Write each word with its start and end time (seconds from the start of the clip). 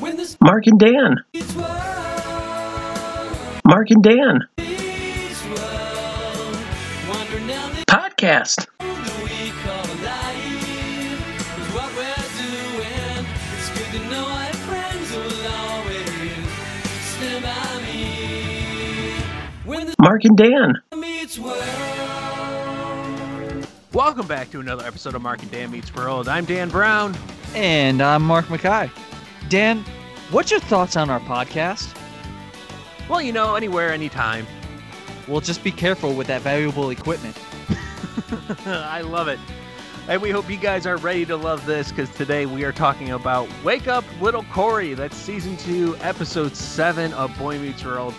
When 0.00 0.16
the 0.16 0.36
Mark 0.42 0.66
and 0.66 0.78
Dan. 0.78 1.16
Mark 3.66 3.90
and 3.90 4.02
Dan. 4.02 4.40
peaceful, 4.56 5.56
wandering 7.08 7.46
down 7.46 7.72
the 7.74 7.84
Podcast. 7.88 8.66
road 8.80 9.04
that 9.04 9.22
we 9.24 9.50
call 9.62 9.86
life 10.04 11.58
is 11.58 11.68
what 11.74 11.90
we're 11.96 12.28
doing. 12.36 13.26
It's 13.56 13.70
good 13.70 13.90
to 14.00 14.08
know 14.10 14.24
I 14.26 14.44
have 14.44 14.56
friends 14.56 15.10
who 15.14 15.20
will 15.20 15.46
always 15.64 16.06
stand 17.16 17.42
by 17.42 17.82
me. 17.86 19.14
When 19.64 19.86
the 19.86 19.94
Mark 19.98 20.24
and 20.24 20.36
Dan. 20.36 20.74
Welcome 23.92 24.26
back 24.26 24.50
to 24.50 24.60
another 24.60 24.84
episode 24.84 25.14
of 25.14 25.22
Mark 25.22 25.42
and 25.42 25.50
Dan 25.50 25.70
Meets 25.70 25.94
World. 25.94 26.28
I'm 26.28 26.44
Dan 26.44 26.68
Brown. 26.68 27.16
And 27.54 28.02
I'm 28.02 28.22
Mark 28.22 28.50
Mackay. 28.50 28.90
Dan, 29.48 29.84
what's 30.30 30.50
your 30.50 30.60
thoughts 30.60 30.96
on 30.96 31.08
our 31.08 31.20
podcast? 31.20 31.96
Well, 33.08 33.22
you 33.22 33.32
know, 33.32 33.54
anywhere, 33.54 33.92
anytime. 33.92 34.44
Well, 35.28 35.40
just 35.40 35.62
be 35.62 35.70
careful 35.70 36.14
with 36.14 36.26
that 36.26 36.42
valuable 36.42 36.90
equipment. 36.90 37.38
I 38.66 39.02
love 39.02 39.28
it. 39.28 39.38
And 40.08 40.20
we 40.20 40.30
hope 40.30 40.50
you 40.50 40.56
guys 40.56 40.86
are 40.86 40.96
ready 40.96 41.24
to 41.26 41.36
love 41.36 41.64
this 41.66 41.90
because 41.90 42.10
today 42.10 42.46
we 42.46 42.64
are 42.64 42.72
talking 42.72 43.10
about 43.10 43.48
Wake 43.62 43.86
Up 43.86 44.04
Little 44.20 44.44
Corey. 44.44 44.94
That's 44.94 45.16
season 45.16 45.56
two, 45.56 45.96
episode 46.00 46.56
seven 46.56 47.12
of 47.12 47.36
Boy 47.38 47.58
Meets 47.58 47.84
World. 47.84 48.14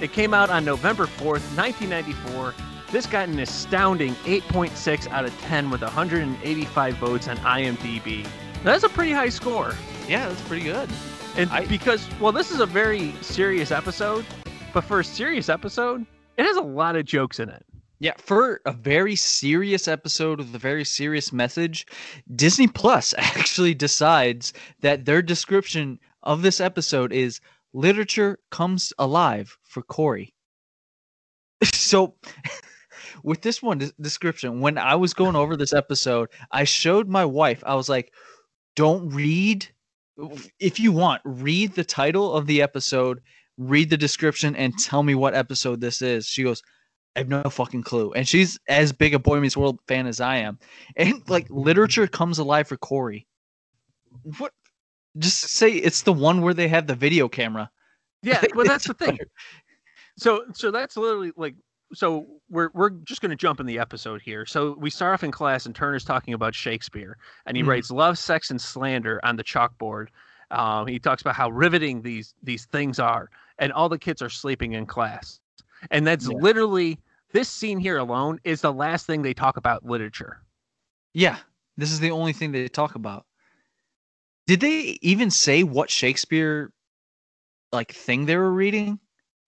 It 0.00 0.12
came 0.12 0.32
out 0.32 0.48
on 0.48 0.64
November 0.64 1.06
4th, 1.06 1.44
1994. 1.56 2.54
This 2.90 3.06
got 3.06 3.28
an 3.28 3.38
astounding 3.38 4.14
8.6 4.24 5.08
out 5.10 5.24
of 5.24 5.38
10 5.42 5.68
with 5.68 5.82
185 5.82 6.94
votes 6.96 7.28
on 7.28 7.36
IMDb. 7.38 8.26
That's 8.64 8.82
a 8.82 8.88
pretty 8.88 9.12
high 9.12 9.28
score. 9.28 9.74
Yeah, 10.08 10.28
that's 10.28 10.40
pretty 10.42 10.64
good. 10.64 10.88
And 11.36 11.50
I- 11.50 11.66
because, 11.66 12.08
well, 12.18 12.32
this 12.32 12.50
is 12.50 12.60
a 12.60 12.66
very 12.66 13.12
serious 13.20 13.70
episode, 13.70 14.24
but 14.72 14.82
for 14.84 15.00
a 15.00 15.04
serious 15.04 15.48
episode, 15.48 16.06
it 16.38 16.44
has 16.44 16.56
a 16.56 16.62
lot 16.62 16.96
of 16.96 17.04
jokes 17.04 17.38
in 17.40 17.48
it. 17.50 17.64
Yeah, 18.00 18.14
for 18.18 18.60
a 18.66 18.72
very 18.72 19.16
serious 19.16 19.86
episode 19.86 20.38
with 20.38 20.54
a 20.54 20.58
very 20.58 20.84
serious 20.84 21.32
message, 21.32 21.86
Disney 22.34 22.66
Plus 22.66 23.14
actually 23.18 23.74
decides 23.74 24.52
that 24.80 25.04
their 25.04 25.22
description 25.22 25.98
of 26.22 26.42
this 26.42 26.60
episode 26.60 27.12
is 27.12 27.40
literature 27.74 28.38
comes 28.50 28.92
alive 28.98 29.56
for 29.62 29.82
Corey. 29.82 30.34
So, 31.64 32.14
with 33.22 33.42
this 33.42 33.62
one 33.62 33.90
description, 34.00 34.60
when 34.60 34.76
I 34.78 34.94
was 34.96 35.14
going 35.14 35.36
over 35.36 35.56
this 35.56 35.72
episode, 35.72 36.28
I 36.50 36.64
showed 36.64 37.08
my 37.08 37.24
wife, 37.24 37.62
I 37.66 37.74
was 37.74 37.88
like, 37.88 38.12
don't 38.76 39.08
read, 39.10 39.66
if 40.58 40.80
you 40.80 40.92
want, 40.92 41.22
read 41.24 41.74
the 41.74 41.84
title 41.84 42.34
of 42.34 42.46
the 42.46 42.62
episode, 42.62 43.20
read 43.58 43.90
the 43.90 43.96
description, 43.96 44.56
and 44.56 44.72
mm-hmm. 44.72 44.90
tell 44.90 45.02
me 45.02 45.14
what 45.14 45.34
episode 45.34 45.80
this 45.80 46.02
is. 46.02 46.26
She 46.26 46.42
goes, 46.42 46.62
I 47.16 47.20
have 47.20 47.28
no 47.28 47.42
fucking 47.44 47.84
clue. 47.84 48.12
And 48.12 48.26
she's 48.26 48.58
as 48.68 48.92
big 48.92 49.14
a 49.14 49.18
Boy 49.18 49.38
Meets 49.40 49.56
World 49.56 49.78
fan 49.86 50.06
as 50.06 50.20
I 50.20 50.36
am. 50.36 50.58
And 50.96 51.22
like 51.28 51.44
mm-hmm. 51.44 51.58
literature 51.58 52.06
comes 52.06 52.38
alive 52.38 52.68
for 52.68 52.76
Corey. 52.76 53.26
What? 54.38 54.52
Just 55.18 55.42
say 55.42 55.70
it's 55.70 56.02
the 56.02 56.12
one 56.12 56.40
where 56.42 56.54
they 56.54 56.66
have 56.68 56.88
the 56.88 56.94
video 56.96 57.28
camera. 57.28 57.70
Yeah, 58.22 58.42
well, 58.54 58.66
that's 58.66 58.88
the 58.88 58.94
thing. 58.94 59.18
So, 60.18 60.44
so 60.54 60.70
that's 60.70 60.96
literally 60.96 61.32
like, 61.36 61.54
so 61.94 62.26
we're 62.50 62.70
we're 62.74 62.90
just 62.90 63.20
going 63.20 63.30
to 63.30 63.36
jump 63.36 63.60
in 63.60 63.66
the 63.66 63.78
episode 63.78 64.20
here. 64.22 64.46
So 64.46 64.76
we 64.78 64.90
start 64.90 65.14
off 65.14 65.24
in 65.24 65.30
class, 65.30 65.66
and 65.66 65.74
Turner's 65.74 66.04
talking 66.04 66.34
about 66.34 66.54
Shakespeare, 66.54 67.16
and 67.46 67.56
he 67.56 67.62
Mhm. 67.62 67.68
writes 67.68 67.90
love, 67.90 68.18
sex, 68.18 68.50
and 68.50 68.60
slander 68.60 69.20
on 69.24 69.36
the 69.36 69.44
chalkboard. 69.44 70.08
Um, 70.50 70.86
he 70.86 70.98
talks 70.98 71.22
about 71.22 71.34
how 71.34 71.50
riveting 71.50 72.02
these 72.02 72.34
these 72.42 72.66
things 72.66 72.98
are, 72.98 73.30
and 73.58 73.72
all 73.72 73.88
the 73.88 73.98
kids 73.98 74.22
are 74.22 74.28
sleeping 74.28 74.72
in 74.72 74.86
class, 74.86 75.40
and 75.90 76.06
that's 76.06 76.28
Yeah. 76.28 76.38
literally 76.38 76.98
this 77.32 77.48
scene 77.48 77.78
here 77.78 77.98
alone 77.98 78.38
is 78.44 78.60
the 78.60 78.72
last 78.72 79.06
thing 79.06 79.22
they 79.22 79.34
talk 79.34 79.56
about 79.56 79.84
literature. 79.84 80.40
Yeah, 81.14 81.38
this 81.76 81.90
is 81.92 82.00
the 82.00 82.10
only 82.10 82.32
thing 82.32 82.52
they 82.52 82.68
talk 82.68 82.94
about. 82.94 83.26
Did 84.46 84.60
they 84.60 84.98
even 85.00 85.30
say 85.30 85.62
what 85.62 85.90
Shakespeare 85.90 86.70
like 87.72 87.92
thing 87.92 88.26
they 88.26 88.36
were 88.36 88.52
reading? 88.52 89.00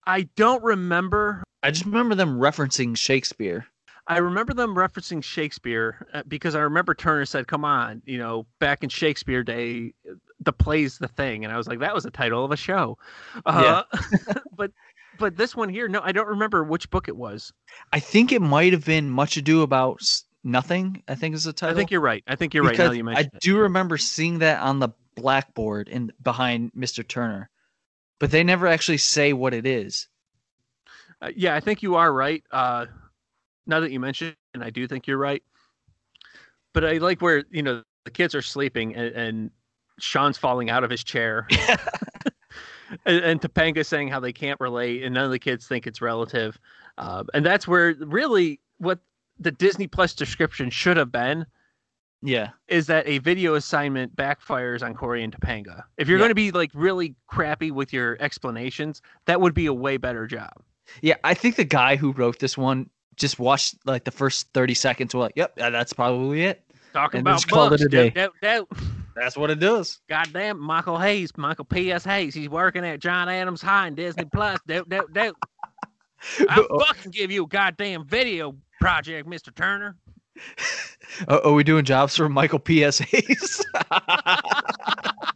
I 0.06 0.22
don't 0.36 0.62
remember 0.64 1.42
I 1.62 1.70
just 1.70 1.84
remember 1.84 2.14
them 2.14 2.38
referencing 2.38 2.96
Shakespeare. 2.96 3.66
I 4.08 4.18
remember 4.18 4.54
them 4.54 4.74
referencing 4.76 5.22
Shakespeare 5.22 6.06
uh, 6.12 6.22
because 6.28 6.54
I 6.54 6.60
remember 6.60 6.94
Turner 6.94 7.24
said, 7.24 7.48
"Come 7.48 7.64
on, 7.64 8.02
you 8.06 8.18
know, 8.18 8.46
back 8.60 8.84
in 8.84 8.88
Shakespeare 8.88 9.42
day, 9.42 9.94
the 10.40 10.52
play's 10.52 10.98
the 10.98 11.08
thing," 11.08 11.44
and 11.44 11.52
I 11.52 11.56
was 11.56 11.66
like, 11.66 11.80
"That 11.80 11.94
was 11.94 12.04
the 12.04 12.10
title 12.10 12.44
of 12.44 12.52
a 12.52 12.56
show." 12.56 12.98
Uh, 13.44 13.82
but 14.56 14.70
but 15.18 15.36
this 15.36 15.56
one 15.56 15.68
here, 15.68 15.88
no, 15.88 16.00
I 16.02 16.12
don't 16.12 16.28
remember 16.28 16.62
which 16.62 16.88
book 16.90 17.08
it 17.08 17.16
was. 17.16 17.52
I 17.92 18.00
think 18.00 18.30
it 18.30 18.42
might 18.42 18.72
have 18.72 18.84
been 18.84 19.10
Much 19.10 19.36
Ado 19.36 19.62
About 19.62 20.00
Nothing. 20.44 21.02
I 21.08 21.16
think 21.16 21.34
is 21.34 21.44
the 21.44 21.52
title. 21.52 21.74
I 21.74 21.78
think 21.78 21.90
you're 21.90 22.00
right. 22.00 22.22
I 22.28 22.36
think 22.36 22.54
you're 22.54 22.62
right. 22.62 22.78
Now 22.78 22.90
Because 22.90 22.96
you 22.96 23.10
I 23.10 23.20
it. 23.20 23.40
do 23.40 23.58
remember 23.58 23.98
seeing 23.98 24.38
that 24.38 24.60
on 24.60 24.78
the 24.78 24.90
blackboard 25.16 25.88
in 25.88 26.12
behind 26.22 26.70
Mr. 26.76 27.06
Turner, 27.06 27.50
but 28.20 28.30
they 28.30 28.44
never 28.44 28.68
actually 28.68 28.98
say 28.98 29.32
what 29.32 29.52
it 29.54 29.66
is. 29.66 30.06
Uh, 31.22 31.30
yeah, 31.34 31.54
I 31.54 31.60
think 31.60 31.82
you 31.82 31.94
are 31.94 32.12
right. 32.12 32.42
Uh, 32.50 32.86
now 33.66 33.80
that 33.80 33.90
you 33.90 34.00
mention, 34.00 34.28
it, 34.28 34.36
and 34.54 34.62
I 34.62 34.70
do 34.70 34.86
think 34.86 35.06
you're 35.06 35.18
right. 35.18 35.42
But 36.72 36.84
I 36.84 36.98
like 36.98 37.22
where 37.22 37.44
you 37.50 37.62
know 37.62 37.82
the 38.04 38.10
kids 38.10 38.34
are 38.34 38.42
sleeping 38.42 38.94
and, 38.94 39.14
and 39.14 39.50
Sean's 39.98 40.36
falling 40.38 40.70
out 40.70 40.84
of 40.84 40.90
his 40.90 41.02
chair. 41.02 41.46
and, 43.06 43.24
and 43.24 43.40
Topanga 43.40 43.84
saying 43.84 44.08
how 44.08 44.20
they 44.20 44.32
can't 44.32 44.60
relate, 44.60 45.02
and 45.02 45.14
none 45.14 45.24
of 45.24 45.30
the 45.30 45.38
kids 45.38 45.66
think 45.66 45.86
it's 45.86 46.00
relative. 46.00 46.58
Uh, 46.98 47.24
and 47.34 47.44
that's 47.44 47.66
where 47.66 47.94
really 48.00 48.60
what 48.78 48.98
the 49.38 49.50
Disney 49.50 49.86
Plus 49.86 50.14
description 50.14 50.70
should 50.70 50.96
have 50.96 51.12
been 51.12 51.46
Yeah, 52.22 52.50
is 52.68 52.86
that 52.86 53.06
a 53.06 53.18
video 53.18 53.54
assignment 53.54 54.14
backfires 54.16 54.82
on 54.82 54.94
Corey 54.94 55.22
and 55.22 55.32
Topanga. 55.34 55.84
If 55.96 56.08
you're 56.08 56.18
Yeah. 56.18 56.24
going 56.24 56.30
to 56.30 56.34
be 56.34 56.50
like 56.52 56.70
really 56.74 57.14
crappy 57.26 57.70
with 57.70 57.92
your 57.92 58.16
explanations, 58.20 59.02
that 59.26 59.40
would 59.40 59.54
be 59.54 59.66
a 59.66 59.74
way 59.74 59.96
better 59.96 60.26
job. 60.26 60.52
Yeah. 61.02 61.16
I 61.24 61.34
think 61.34 61.56
the 61.56 61.64
guy 61.64 61.96
who 61.96 62.12
wrote 62.12 62.38
this 62.38 62.56
one 62.56 62.88
just 63.16 63.38
watched 63.38 63.76
like 63.86 64.04
the 64.04 64.10
first 64.10 64.48
thirty 64.52 64.74
seconds. 64.74 65.14
We're 65.14 65.22
like, 65.22 65.32
"Yep, 65.36 65.54
yeah, 65.58 65.70
that's 65.70 65.92
probably 65.92 66.44
it." 66.44 66.62
Talking 66.92 67.18
And 67.18 67.26
about 67.26 67.36
just 67.36 67.48
called 67.48 67.72
it 67.72 67.80
books, 67.80 67.82
a 67.84 67.88
day. 67.88 68.10
dope, 68.10 68.34
dope, 68.40 68.68
dope. 68.70 68.78
That's 69.14 69.36
what 69.36 69.50
it 69.50 69.60
does. 69.60 70.00
Goddamn, 70.08 70.58
Michael 70.60 70.98
Hayes, 70.98 71.30
Michael 71.38 71.64
P.S. 71.64 72.04
Hayes. 72.04 72.34
He's 72.34 72.48
working 72.50 72.84
at 72.84 73.00
John 73.00 73.28
Adams 73.30 73.62
High 73.62 73.86
and 73.86 73.96
Disney 73.96 74.26
Plus. 74.26 74.58
Dope, 74.66 74.88
dope, 74.90 75.10
dope. 75.12 75.36
I'll 76.48 76.80
fucking 76.80 77.12
give 77.12 77.30
you 77.30 77.44
a 77.44 77.48
goddamn 77.48 78.04
video 78.06 78.54
project, 78.80 79.28
Mr. 79.28 79.54
Turner. 79.54 79.96
Uh, 81.28 81.40
are 81.44 81.52
we 81.52 81.64
doing 81.64 81.84
jobs 81.84 82.16
for 82.16 82.28
Michael 82.28 82.58
P.S. 82.58 82.98
Hayes? 82.98 83.64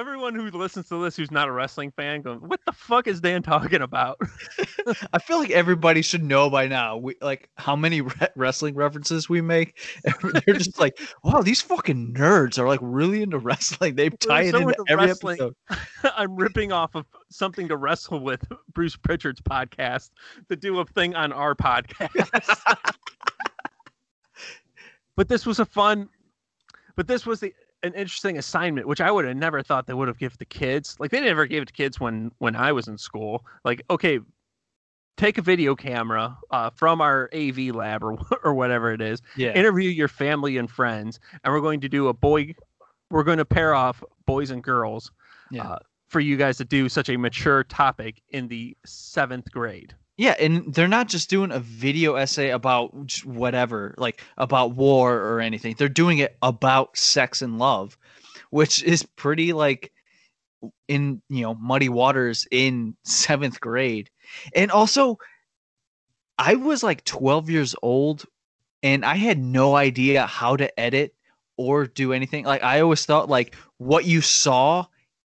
Everyone 0.00 0.34
who 0.34 0.50
listens 0.50 0.88
to 0.88 1.02
this 1.04 1.14
who's 1.14 1.30
not 1.30 1.46
a 1.46 1.52
wrestling 1.52 1.90
fan 1.90 2.22
going, 2.22 2.38
what 2.38 2.58
the 2.64 2.72
fuck 2.72 3.06
is 3.06 3.20
Dan 3.20 3.42
talking 3.42 3.82
about? 3.82 4.18
I 5.12 5.18
feel 5.18 5.38
like 5.38 5.50
everybody 5.50 6.00
should 6.00 6.24
know 6.24 6.48
by 6.48 6.68
now. 6.68 6.96
We 6.96 7.16
like 7.20 7.50
how 7.56 7.76
many 7.76 8.00
re- 8.00 8.28
wrestling 8.34 8.76
references 8.76 9.28
we 9.28 9.42
make. 9.42 9.78
They're 10.46 10.54
just 10.54 10.80
like, 10.80 10.98
wow, 11.22 11.42
these 11.42 11.60
fucking 11.60 12.14
nerds 12.14 12.58
are 12.58 12.66
like 12.66 12.80
really 12.82 13.20
into 13.20 13.38
wrestling. 13.38 13.94
They 13.96 14.08
tie 14.08 14.44
it 14.44 14.52
so 14.52 14.60
into 14.60 14.70
into 14.70 14.84
every 14.88 15.06
wrestling. 15.08 15.38
episode. 15.38 15.54
I'm 16.16 16.34
ripping 16.34 16.72
off 16.72 16.94
of 16.94 17.04
something 17.28 17.68
to 17.68 17.76
wrestle 17.76 18.20
with 18.20 18.42
Bruce 18.72 18.96
Prichard's 18.96 19.42
podcast 19.42 20.12
to 20.48 20.56
do 20.56 20.80
a 20.80 20.86
thing 20.86 21.14
on 21.14 21.30
our 21.30 21.54
podcast. 21.54 22.94
but 25.14 25.28
this 25.28 25.44
was 25.44 25.60
a 25.60 25.66
fun, 25.66 26.08
but 26.96 27.06
this 27.06 27.26
was 27.26 27.40
the 27.40 27.52
an 27.82 27.94
interesting 27.94 28.38
assignment, 28.38 28.86
which 28.86 29.00
I 29.00 29.10
would 29.10 29.24
have 29.24 29.36
never 29.36 29.62
thought 29.62 29.86
they 29.86 29.94
would 29.94 30.08
have 30.08 30.18
given 30.18 30.36
the 30.38 30.44
kids. 30.46 30.96
Like 30.98 31.10
they 31.10 31.20
never 31.20 31.46
gave 31.46 31.62
it 31.62 31.66
to 31.66 31.72
kids 31.72 31.98
when 32.00 32.32
when 32.38 32.56
I 32.56 32.72
was 32.72 32.88
in 32.88 32.98
school. 32.98 33.44
Like 33.64 33.82
okay, 33.90 34.20
take 35.16 35.38
a 35.38 35.42
video 35.42 35.74
camera 35.74 36.36
uh, 36.50 36.70
from 36.70 37.00
our 37.00 37.28
AV 37.34 37.74
lab 37.74 38.02
or 38.02 38.18
or 38.44 38.54
whatever 38.54 38.92
it 38.92 39.00
is, 39.00 39.22
Yeah, 39.34 39.52
interview 39.54 39.90
your 39.90 40.08
family 40.08 40.56
and 40.56 40.70
friends, 40.70 41.20
and 41.44 41.52
we're 41.52 41.60
going 41.60 41.80
to 41.80 41.88
do 41.88 42.08
a 42.08 42.14
boy. 42.14 42.54
We're 43.10 43.24
going 43.24 43.38
to 43.38 43.44
pair 43.44 43.74
off 43.74 44.02
boys 44.26 44.50
and 44.50 44.62
girls 44.62 45.10
Yeah. 45.50 45.62
uh, 45.64 45.78
for 46.08 46.20
you 46.20 46.36
guys 46.36 46.56
to 46.58 46.64
do 46.64 46.88
such 46.88 47.08
a 47.08 47.16
mature 47.16 47.64
topic 47.64 48.22
in 48.30 48.48
the 48.48 48.76
seventh 48.86 49.50
grade. 49.52 49.94
Yeah, 50.20 50.34
and 50.38 50.74
they're 50.74 50.86
not 50.86 51.08
just 51.08 51.30
doing 51.30 51.50
a 51.50 51.60
video 51.60 52.16
essay 52.16 52.50
about 52.50 52.92
whatever, 53.24 53.94
like 53.96 54.20
about 54.36 54.72
war 54.72 55.16
or 55.16 55.40
anything. 55.40 55.74
They're 55.78 55.88
doing 55.88 56.18
it 56.18 56.36
about 56.42 56.98
sex 56.98 57.40
and 57.40 57.58
love, 57.58 57.96
which 58.50 58.82
is 58.82 59.02
pretty 59.02 59.54
like 59.54 59.90
in 60.88 61.22
you 61.30 61.40
know 61.40 61.54
muddy 61.54 61.88
waters 61.88 62.46
in 62.50 62.96
seventh 63.02 63.62
grade, 63.62 64.10
and 64.54 64.70
also 64.70 65.16
I 66.38 66.56
was 66.56 66.82
like 66.82 67.02
12 67.04 67.48
years 67.48 67.74
old 67.80 68.26
and 68.82 69.06
I 69.06 69.16
had 69.16 69.38
no 69.38 69.74
idea 69.74 70.26
how 70.26 70.54
to 70.54 70.78
edit 70.78 71.14
or 71.56 71.86
do 71.86 72.12
anything. 72.12 72.44
Like 72.44 72.62
I 72.62 72.80
always 72.80 73.06
thought, 73.06 73.30
like 73.30 73.54
what 73.78 74.04
you 74.04 74.20
saw, 74.20 74.84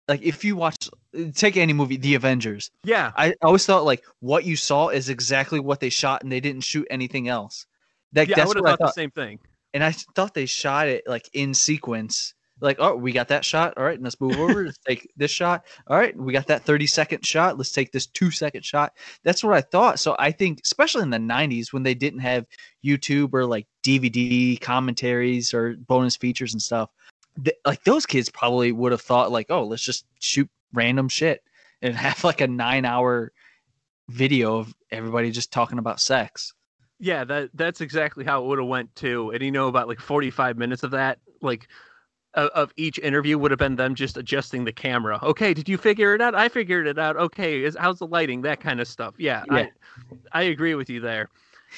like 0.08 0.22
if 0.22 0.44
you 0.44 0.56
watch, 0.56 0.88
take 1.34 1.56
any 1.56 1.72
movie, 1.72 1.96
The 1.96 2.14
Avengers. 2.14 2.70
Yeah, 2.84 3.12
I 3.16 3.34
always 3.42 3.64
thought 3.64 3.84
like 3.84 4.04
what 4.20 4.44
you 4.44 4.56
saw 4.56 4.88
is 4.88 5.08
exactly 5.08 5.60
what 5.60 5.80
they 5.80 5.88
shot, 5.90 6.22
and 6.22 6.30
they 6.30 6.40
didn't 6.40 6.62
shoot 6.62 6.86
anything 6.90 7.28
else. 7.28 7.66
Like 8.14 8.28
yeah, 8.28 8.34
I 8.34 8.36
that's 8.38 8.48
would 8.48 8.56
have 8.58 8.64
what 8.64 8.72
I 8.72 8.76
thought 8.76 8.94
the 8.94 9.00
same 9.00 9.10
thing. 9.10 9.38
and 9.72 9.82
I 9.82 9.92
thought 9.92 10.34
they 10.34 10.46
shot 10.46 10.88
it 10.88 11.04
like 11.06 11.28
in 11.32 11.54
sequence. 11.54 12.34
Like, 12.60 12.76
oh, 12.78 12.94
we 12.94 13.12
got 13.12 13.28
that 13.28 13.44
shot. 13.44 13.74
All 13.76 13.84
right, 13.84 14.00
let's 14.00 14.20
move 14.20 14.38
over. 14.38 14.64
let's 14.66 14.78
take 14.78 15.10
this 15.16 15.30
shot. 15.30 15.64
All 15.88 15.98
right, 15.98 16.16
we 16.16 16.32
got 16.32 16.46
that 16.46 16.62
30 16.64 16.86
second 16.86 17.26
shot. 17.26 17.58
Let's 17.58 17.72
take 17.72 17.90
this 17.90 18.06
two 18.06 18.30
second 18.30 18.64
shot. 18.64 18.92
That's 19.24 19.42
what 19.42 19.54
I 19.54 19.60
thought. 19.60 19.98
So 19.98 20.14
I 20.18 20.30
think, 20.30 20.60
especially 20.62 21.02
in 21.02 21.10
the 21.10 21.18
90s 21.18 21.72
when 21.72 21.82
they 21.82 21.94
didn't 21.94 22.20
have 22.20 22.46
YouTube 22.84 23.34
or 23.34 23.44
like 23.44 23.66
DVD 23.82 24.58
commentaries 24.60 25.52
or 25.52 25.74
bonus 25.74 26.16
features 26.16 26.52
and 26.52 26.62
stuff, 26.62 26.90
th- 27.42 27.56
like 27.64 27.84
those 27.84 28.06
kids 28.06 28.28
probably 28.28 28.72
would 28.72 28.92
have 28.92 29.00
thought, 29.00 29.32
like, 29.32 29.46
oh, 29.50 29.64
let's 29.64 29.82
just 29.82 30.06
shoot 30.20 30.48
random 30.72 31.08
shit 31.08 31.42
and 31.82 31.96
have 31.96 32.24
like 32.24 32.40
a 32.40 32.46
nine 32.46 32.84
hour 32.84 33.32
video 34.08 34.58
of 34.58 34.74
everybody 34.90 35.30
just 35.30 35.52
talking 35.52 35.78
about 35.78 36.00
sex. 36.00 36.52
Yeah, 37.00 37.24
that 37.24 37.50
that's 37.54 37.80
exactly 37.80 38.24
how 38.24 38.42
it 38.42 38.46
would 38.46 38.58
have 38.58 38.68
went 38.68 38.94
too. 38.94 39.30
And 39.30 39.42
you 39.42 39.50
know, 39.50 39.68
about 39.68 39.88
like 39.88 40.00
forty 40.00 40.30
five 40.30 40.56
minutes 40.56 40.82
of 40.82 40.92
that, 40.92 41.18
like 41.42 41.68
of, 42.34 42.48
of 42.50 42.72
each 42.76 42.98
interview 42.98 43.36
would 43.36 43.50
have 43.50 43.58
been 43.58 43.76
them 43.76 43.94
just 43.94 44.16
adjusting 44.16 44.64
the 44.64 44.72
camera. 44.72 45.18
Okay, 45.22 45.54
did 45.54 45.68
you 45.68 45.76
figure 45.76 46.14
it 46.14 46.20
out? 46.20 46.34
I 46.34 46.48
figured 46.48 46.86
it 46.86 46.98
out. 46.98 47.16
Okay, 47.16 47.64
is 47.64 47.76
how's 47.78 47.98
the 47.98 48.06
lighting? 48.06 48.42
That 48.42 48.60
kind 48.60 48.80
of 48.80 48.88
stuff. 48.88 49.14
Yeah, 49.18 49.42
Yeah. 49.50 49.54
I 49.54 49.70
I 50.32 50.42
agree 50.44 50.74
with 50.74 50.88
you 50.88 51.00
there. 51.00 51.28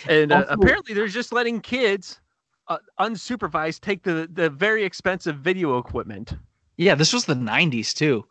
And 0.07 0.31
uh, 0.31 0.45
apparently, 0.49 0.95
they're 0.95 1.09
just 1.09 1.33
letting 1.33 1.61
kids 1.61 2.21
uh, 2.69 2.79
unsupervised 3.01 3.81
take 3.81 4.03
the 4.03 4.29
the 4.33 4.51
very 4.51 4.85
expensive 4.85 5.37
video 5.37 5.79
equipment. 5.79 6.35
Yeah, 6.77 6.95
this 6.95 7.13
was 7.13 7.25
the 7.25 7.35
90s 7.35 7.95
too. 7.95 8.27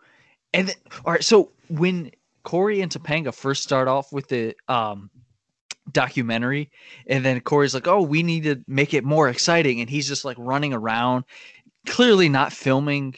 And 0.53 0.75
all 1.05 1.13
right, 1.13 1.23
so 1.23 1.51
when 1.69 2.11
Corey 2.43 2.81
and 2.81 2.91
Topanga 2.91 3.33
first 3.33 3.63
start 3.63 3.87
off 3.87 4.11
with 4.13 4.27
the 4.27 4.55
um 4.67 5.09
documentary 5.91 6.71
and 7.07 7.23
then 7.23 7.39
Corey's 7.41 7.73
like, 7.73 7.87
"Oh, 7.87 8.01
we 8.01 8.23
need 8.23 8.43
to 8.43 8.63
make 8.67 8.93
it 8.93 9.03
more 9.03 9.29
exciting." 9.29 9.81
And 9.81 9.89
he's 9.89 10.07
just 10.07 10.25
like 10.25 10.37
running 10.39 10.73
around 10.73 11.25
clearly 11.85 12.29
not 12.29 12.53
filming 12.53 13.15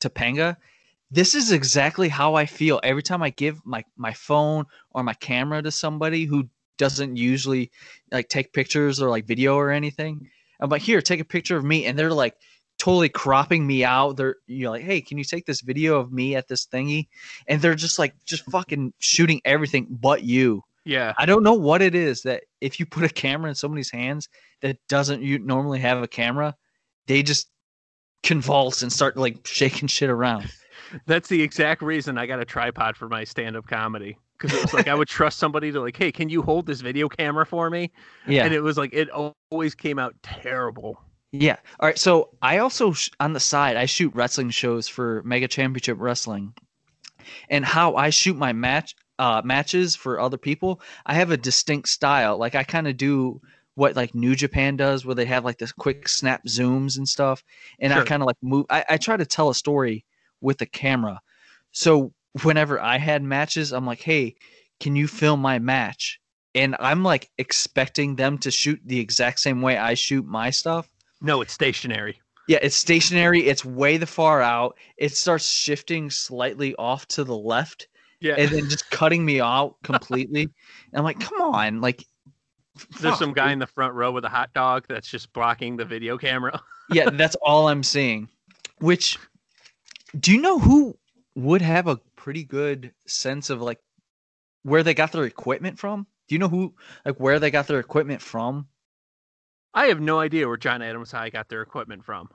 Topanga. 0.00 0.56
This 1.10 1.34
is 1.34 1.52
exactly 1.52 2.08
how 2.08 2.34
I 2.34 2.46
feel 2.46 2.80
every 2.82 3.02
time 3.02 3.22
I 3.22 3.30
give 3.30 3.64
my 3.64 3.84
my 3.96 4.12
phone 4.12 4.66
or 4.90 5.02
my 5.02 5.14
camera 5.14 5.62
to 5.62 5.70
somebody 5.70 6.24
who 6.24 6.48
doesn't 6.76 7.16
usually 7.16 7.70
like 8.12 8.28
take 8.28 8.52
pictures 8.52 9.00
or 9.00 9.08
like 9.10 9.26
video 9.26 9.56
or 9.56 9.70
anything. 9.70 10.28
I'm 10.60 10.70
like, 10.70 10.82
"Here, 10.82 11.00
take 11.00 11.20
a 11.20 11.24
picture 11.24 11.56
of 11.56 11.64
me." 11.64 11.86
And 11.86 11.98
they're 11.98 12.12
like 12.12 12.36
totally 12.78 13.08
cropping 13.08 13.66
me 13.66 13.84
out. 13.84 14.16
They're 14.16 14.36
you're 14.46 14.70
like, 14.70 14.84
hey, 14.84 15.00
can 15.00 15.18
you 15.18 15.24
take 15.24 15.44
this 15.44 15.60
video 15.60 15.98
of 15.98 16.12
me 16.12 16.36
at 16.36 16.48
this 16.48 16.66
thingy? 16.66 17.08
And 17.46 17.60
they're 17.60 17.74
just 17.74 17.98
like 17.98 18.14
just 18.24 18.44
fucking 18.50 18.94
shooting 18.98 19.40
everything 19.44 19.86
but 19.90 20.22
you. 20.22 20.62
Yeah, 20.84 21.12
I 21.18 21.26
don't 21.26 21.42
know 21.42 21.54
what 21.54 21.82
it 21.82 21.94
is 21.94 22.22
that 22.22 22.44
if 22.60 22.80
you 22.80 22.86
put 22.86 23.04
a 23.04 23.08
camera 23.10 23.50
in 23.50 23.54
somebody's 23.54 23.90
hands 23.90 24.28
that 24.62 24.78
doesn't 24.88 25.22
you 25.22 25.38
normally 25.38 25.80
have 25.80 26.02
a 26.02 26.08
camera, 26.08 26.56
they 27.06 27.22
just 27.22 27.50
convulse 28.22 28.82
and 28.82 28.92
start 28.92 29.16
like 29.16 29.46
shaking 29.46 29.88
shit 29.88 30.08
around. 30.08 30.50
That's 31.06 31.28
the 31.28 31.42
exact 31.42 31.82
reason 31.82 32.16
I 32.16 32.24
got 32.24 32.40
a 32.40 32.44
tripod 32.46 32.96
for 32.96 33.08
my 33.08 33.24
stand-up 33.24 33.66
comedy 33.66 34.16
because 34.38 34.56
it 34.56 34.62
was 34.62 34.74
like 34.74 34.88
I 34.88 34.94
would 34.94 35.08
trust 35.08 35.38
somebody 35.38 35.72
to 35.72 35.80
like, 35.80 35.96
hey, 35.96 36.12
can 36.12 36.28
you 36.28 36.42
hold 36.42 36.66
this 36.66 36.80
video 36.80 37.08
camera 37.08 37.44
for 37.44 37.70
me? 37.70 37.90
Yeah. 38.26 38.44
And 38.44 38.54
it 38.54 38.60
was 38.60 38.78
like 38.78 38.92
it 38.92 39.08
always 39.10 39.74
came 39.74 39.98
out 39.98 40.14
terrible. 40.22 41.00
Yeah. 41.32 41.56
All 41.80 41.86
right. 41.86 41.98
So 41.98 42.30
I 42.40 42.58
also 42.58 42.92
sh- 42.92 43.10
on 43.20 43.32
the 43.32 43.40
side 43.40 43.76
I 43.76 43.86
shoot 43.86 44.14
wrestling 44.14 44.50
shows 44.50 44.88
for 44.88 45.22
Mega 45.24 45.48
Championship 45.48 45.98
Wrestling, 46.00 46.54
and 47.50 47.64
how 47.64 47.96
I 47.96 48.10
shoot 48.10 48.36
my 48.36 48.52
match 48.52 48.94
uh, 49.18 49.42
matches 49.44 49.96
for 49.96 50.20
other 50.20 50.38
people, 50.38 50.80
I 51.04 51.14
have 51.14 51.30
a 51.30 51.36
distinct 51.36 51.88
style. 51.88 52.38
Like 52.38 52.54
I 52.54 52.62
kind 52.62 52.86
of 52.86 52.96
do 52.96 53.40
what 53.74 53.96
like 53.96 54.14
New 54.14 54.34
Japan 54.34 54.76
does, 54.76 55.04
where 55.04 55.14
they 55.14 55.24
have 55.26 55.44
like 55.44 55.58
this 55.58 55.72
quick 55.72 56.08
snap 56.08 56.44
zooms 56.46 56.96
and 56.96 57.08
stuff, 57.08 57.44
and 57.78 57.92
I 57.92 58.04
kind 58.04 58.22
of 58.22 58.26
like 58.26 58.36
move. 58.42 58.66
I, 58.70 58.84
I 58.88 58.96
try 58.96 59.16
to 59.16 59.26
tell 59.26 59.50
a 59.50 59.54
story 59.54 60.04
with 60.40 60.58
the 60.58 60.66
camera. 60.66 61.20
So 61.72 62.12
whenever 62.42 62.80
I 62.80 62.98
had 62.98 63.22
matches, 63.22 63.72
I'm 63.72 63.86
like, 63.86 64.00
hey, 64.00 64.36
can 64.80 64.96
you 64.96 65.06
film 65.06 65.40
my 65.40 65.58
match? 65.58 66.20
And 66.54 66.76
I'm 66.80 67.02
like 67.02 67.30
expecting 67.38 68.16
them 68.16 68.38
to 68.38 68.50
shoot 68.50 68.80
the 68.84 68.98
exact 68.98 69.40
same 69.40 69.62
way 69.62 69.76
I 69.76 69.94
shoot 69.94 70.24
my 70.24 70.50
stuff. 70.50 70.88
No, 71.20 71.40
it's 71.40 71.52
stationary. 71.52 72.20
Yeah, 72.48 72.58
it's 72.62 72.76
stationary. 72.76 73.46
It's 73.46 73.64
way 73.64 73.98
the 73.98 74.06
far 74.06 74.40
out. 74.40 74.76
It 74.96 75.14
starts 75.14 75.48
shifting 75.50 76.10
slightly 76.10 76.74
off 76.76 77.06
to 77.08 77.24
the 77.24 77.36
left 77.36 77.88
Yeah, 78.20 78.34
and 78.38 78.50
then 78.50 78.68
just 78.70 78.90
cutting 78.90 79.24
me 79.24 79.40
out 79.40 79.76
completely. 79.82 80.42
And 80.42 80.94
I'm 80.94 81.04
like, 81.04 81.20
come 81.20 81.40
on, 81.40 81.80
like 81.82 82.04
there's 83.00 83.12
fuck, 83.12 83.18
some 83.18 83.32
guy 83.32 83.46
dude. 83.46 83.54
in 83.54 83.58
the 83.58 83.66
front 83.66 83.94
row 83.94 84.10
with 84.12 84.24
a 84.24 84.28
hot 84.28 84.52
dog 84.54 84.86
that's 84.88 85.08
just 85.08 85.32
blocking 85.32 85.76
the 85.76 85.84
video 85.84 86.18
camera. 86.18 86.60
Yeah, 86.90 87.10
that's 87.10 87.36
all 87.42 87.68
I'm 87.68 87.82
seeing. 87.82 88.30
Which 88.78 89.18
do 90.18 90.32
you 90.32 90.40
know 90.40 90.58
who 90.58 90.96
would 91.34 91.60
have 91.60 91.86
a 91.86 92.00
pretty 92.18 92.44
good 92.44 92.92
sense 93.06 93.48
of 93.48 93.62
like 93.62 93.78
where 94.64 94.82
they 94.82 94.92
got 94.92 95.12
their 95.12 95.24
equipment 95.24 95.78
from? 95.78 96.06
Do 96.26 96.34
you 96.34 96.38
know 96.40 96.48
who 96.48 96.74
like 97.04 97.18
where 97.18 97.38
they 97.38 97.50
got 97.50 97.68
their 97.68 97.78
equipment 97.78 98.20
from? 98.20 98.66
I 99.72 99.86
have 99.86 100.00
no 100.00 100.18
idea 100.18 100.48
where 100.48 100.56
John 100.56 100.82
Adams 100.82 101.12
High 101.12 101.30
got 101.30 101.48
their 101.48 101.62
equipment 101.62 102.04
from. 102.04 102.28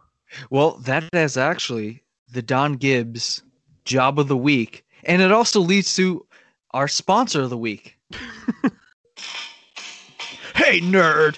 Well, 0.50 0.78
that 0.80 1.10
is 1.14 1.38
actually 1.38 2.04
the 2.32 2.42
Don 2.42 2.74
Gibb's 2.74 3.44
job 3.86 4.18
of 4.18 4.30
the 4.30 4.38
week. 4.38 4.86
And 5.04 5.22
it 5.22 5.32
also 5.32 5.60
leads 5.60 5.96
to 5.98 6.26
our 6.72 6.88
sponsor 6.88 7.42
of 7.42 7.50
the 7.50 7.58
week. 7.58 7.98
hey, 10.56 10.80
nerd! 10.80 11.38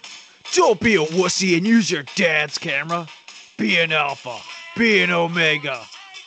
Don't 0.53 0.79
be 0.79 0.95
a 0.95 1.05
wussy 1.05 1.57
and 1.57 1.65
use 1.65 1.89
your 1.89 2.03
dad's 2.15 2.57
camera. 2.57 3.07
Be 3.57 3.79
an 3.79 3.91
alpha. 3.91 4.37
Be 4.77 5.01
an 5.01 5.09
omega. 5.09 5.83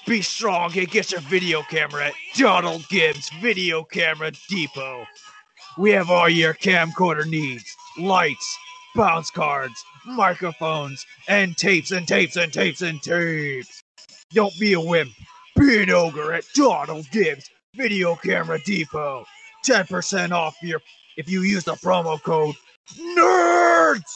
Be 0.09 0.23
strong 0.23 0.73
and 0.79 0.91
get 0.91 1.13
your 1.13 1.21
video 1.21 1.61
camera 1.65 2.07
at 2.07 2.15
Donald 2.35 2.89
Gibb's 2.89 3.29
Video 3.43 3.85
Camera 3.85 4.33
Depot. 4.49 5.05
We 5.77 5.91
have 5.91 6.11
all 6.11 6.31
your 6.31 6.55
camcorder 6.55 7.29
needs 7.29 7.77
lights, 7.99 8.59
bounce 8.97 9.31
cards, 9.31 9.85
microphones, 10.07 11.05
and 11.29 11.55
tapes 11.59 11.91
and 11.91 12.09
tapes 12.09 12.37
and 12.37 12.51
tapes 12.51 12.81
and 12.81 13.03
tapes. 13.03 13.83
Don't 14.33 14.59
be 14.59 14.73
a 14.73 14.81
wimp. 14.81 15.13
Be 15.59 15.83
an 15.83 15.91
ogre 15.91 16.33
at 16.33 16.45
Donald 16.55 17.07
Gibb's 17.11 17.51
Video 17.77 18.17
Camera 18.17 18.59
Depot. 18.65 19.27
10% 19.67 20.33
off 20.33 20.57
your 20.63 20.81
if 21.19 21.29
you 21.29 21.43
use 21.43 21.65
the 21.65 21.75
promo 21.75 22.21
code 22.23 22.55
NERDS! 22.97 24.11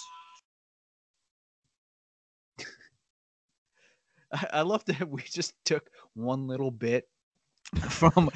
I 4.33 4.47
I 4.53 4.63
love 4.63 4.85
that 4.87 5.09
we 5.09 5.23
just 5.23 5.55
took 5.65 5.89
one 6.15 6.47
little 6.47 6.71
bit 6.71 7.09
from 7.89 8.29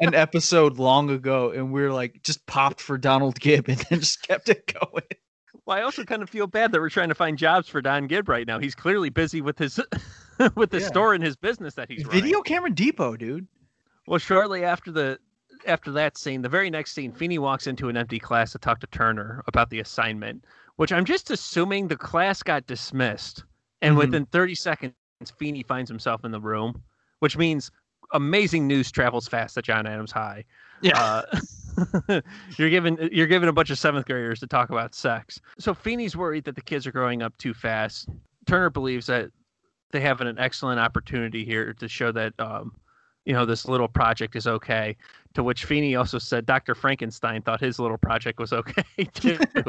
an 0.00 0.14
episode 0.14 0.78
long 0.78 1.10
ago 1.10 1.50
and 1.50 1.72
we're 1.72 1.92
like 1.92 2.20
just 2.22 2.44
popped 2.46 2.80
for 2.80 2.96
Donald 2.98 3.40
Gibb 3.40 3.68
and 3.68 3.78
then 3.90 4.00
just 4.00 4.22
kept 4.26 4.48
it 4.48 4.72
going. 4.80 5.04
Well, 5.66 5.78
I 5.78 5.82
also 5.82 6.04
kind 6.04 6.22
of 6.22 6.30
feel 6.30 6.46
bad 6.46 6.72
that 6.72 6.80
we're 6.80 6.88
trying 6.90 7.08
to 7.08 7.14
find 7.14 7.38
jobs 7.38 7.68
for 7.68 7.80
Don 7.80 8.06
Gibb 8.08 8.28
right 8.28 8.46
now. 8.46 8.58
He's 8.58 8.74
clearly 8.74 9.10
busy 9.10 9.40
with 9.40 9.58
his 9.58 9.78
with 10.56 10.70
the 10.70 10.80
Yeah. 10.80 10.86
store 10.86 11.14
and 11.14 11.22
his 11.22 11.36
business 11.36 11.74
that 11.74 11.90
he's 11.90 12.04
running. 12.04 12.22
Video 12.22 12.40
Camera 12.42 12.70
Depot, 12.70 13.16
dude. 13.16 13.46
Well, 14.06 14.18
shortly 14.18 14.64
after 14.64 14.90
the 14.90 15.18
after 15.66 15.92
that 15.92 16.18
scene, 16.18 16.42
the 16.42 16.48
very 16.48 16.70
next 16.70 16.92
scene, 16.92 17.12
Feeney 17.12 17.38
walks 17.38 17.68
into 17.68 17.88
an 17.88 17.96
empty 17.96 18.18
class 18.18 18.50
to 18.52 18.58
talk 18.58 18.80
to 18.80 18.86
Turner 18.88 19.44
about 19.46 19.70
the 19.70 19.78
assignment, 19.78 20.44
which 20.76 20.92
I'm 20.92 21.04
just 21.04 21.30
assuming 21.30 21.86
the 21.86 21.96
class 21.96 22.42
got 22.42 22.66
dismissed. 22.66 23.44
And 23.80 23.94
Mhm. 23.94 23.98
within 23.98 24.26
30 24.26 24.54
seconds, 24.56 24.94
Feeney 25.30 25.62
finds 25.62 25.88
himself 25.88 26.24
in 26.24 26.30
the 26.30 26.40
room, 26.40 26.82
which 27.20 27.36
means 27.36 27.70
amazing 28.12 28.66
news 28.66 28.90
travels 28.90 29.28
fast 29.28 29.56
at 29.56 29.64
John 29.64 29.86
Adams 29.86 30.12
High. 30.12 30.44
Uh, 30.94 32.20
you're 32.56 32.70
given 32.70 33.08
you're 33.12 33.26
given 33.26 33.48
a 33.48 33.52
bunch 33.52 33.70
of 33.70 33.78
seventh 33.78 34.06
graders 34.06 34.40
to 34.40 34.46
talk 34.46 34.70
about 34.70 34.94
sex. 34.94 35.40
So 35.58 35.74
Feeney's 35.74 36.16
worried 36.16 36.44
that 36.44 36.54
the 36.54 36.60
kids 36.60 36.86
are 36.86 36.92
growing 36.92 37.22
up 37.22 37.36
too 37.38 37.54
fast. 37.54 38.08
Turner 38.46 38.70
believes 38.70 39.06
that 39.06 39.30
they 39.92 40.00
have 40.00 40.20
an 40.20 40.38
excellent 40.38 40.80
opportunity 40.80 41.44
here 41.44 41.72
to 41.74 41.88
show 41.88 42.12
that 42.12 42.32
um, 42.38 42.74
you 43.24 43.32
know 43.32 43.46
this 43.46 43.66
little 43.66 43.88
project 43.88 44.36
is 44.36 44.46
okay. 44.46 44.96
To 45.34 45.42
which 45.42 45.64
Feeney 45.64 45.96
also 45.96 46.18
said 46.18 46.44
Dr. 46.44 46.74
Frankenstein 46.74 47.40
thought 47.42 47.60
his 47.60 47.78
little 47.78 47.96
project 47.96 48.38
was 48.38 48.52
okay 48.52 49.04
too. 49.14 49.38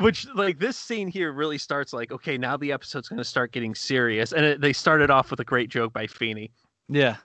which 0.00 0.26
like 0.34 0.58
this 0.58 0.76
scene 0.76 1.08
here 1.08 1.32
really 1.32 1.58
starts 1.58 1.92
like 1.92 2.10
okay 2.12 2.36
now 2.38 2.56
the 2.56 2.72
episode's 2.72 3.08
going 3.08 3.18
to 3.18 3.24
start 3.24 3.52
getting 3.52 3.74
serious 3.74 4.32
and 4.32 4.44
it, 4.44 4.60
they 4.60 4.72
started 4.72 5.10
off 5.10 5.30
with 5.30 5.40
a 5.40 5.44
great 5.44 5.68
joke 5.70 5.92
by 5.92 6.06
Feeney 6.06 6.50
yeah. 6.88 7.16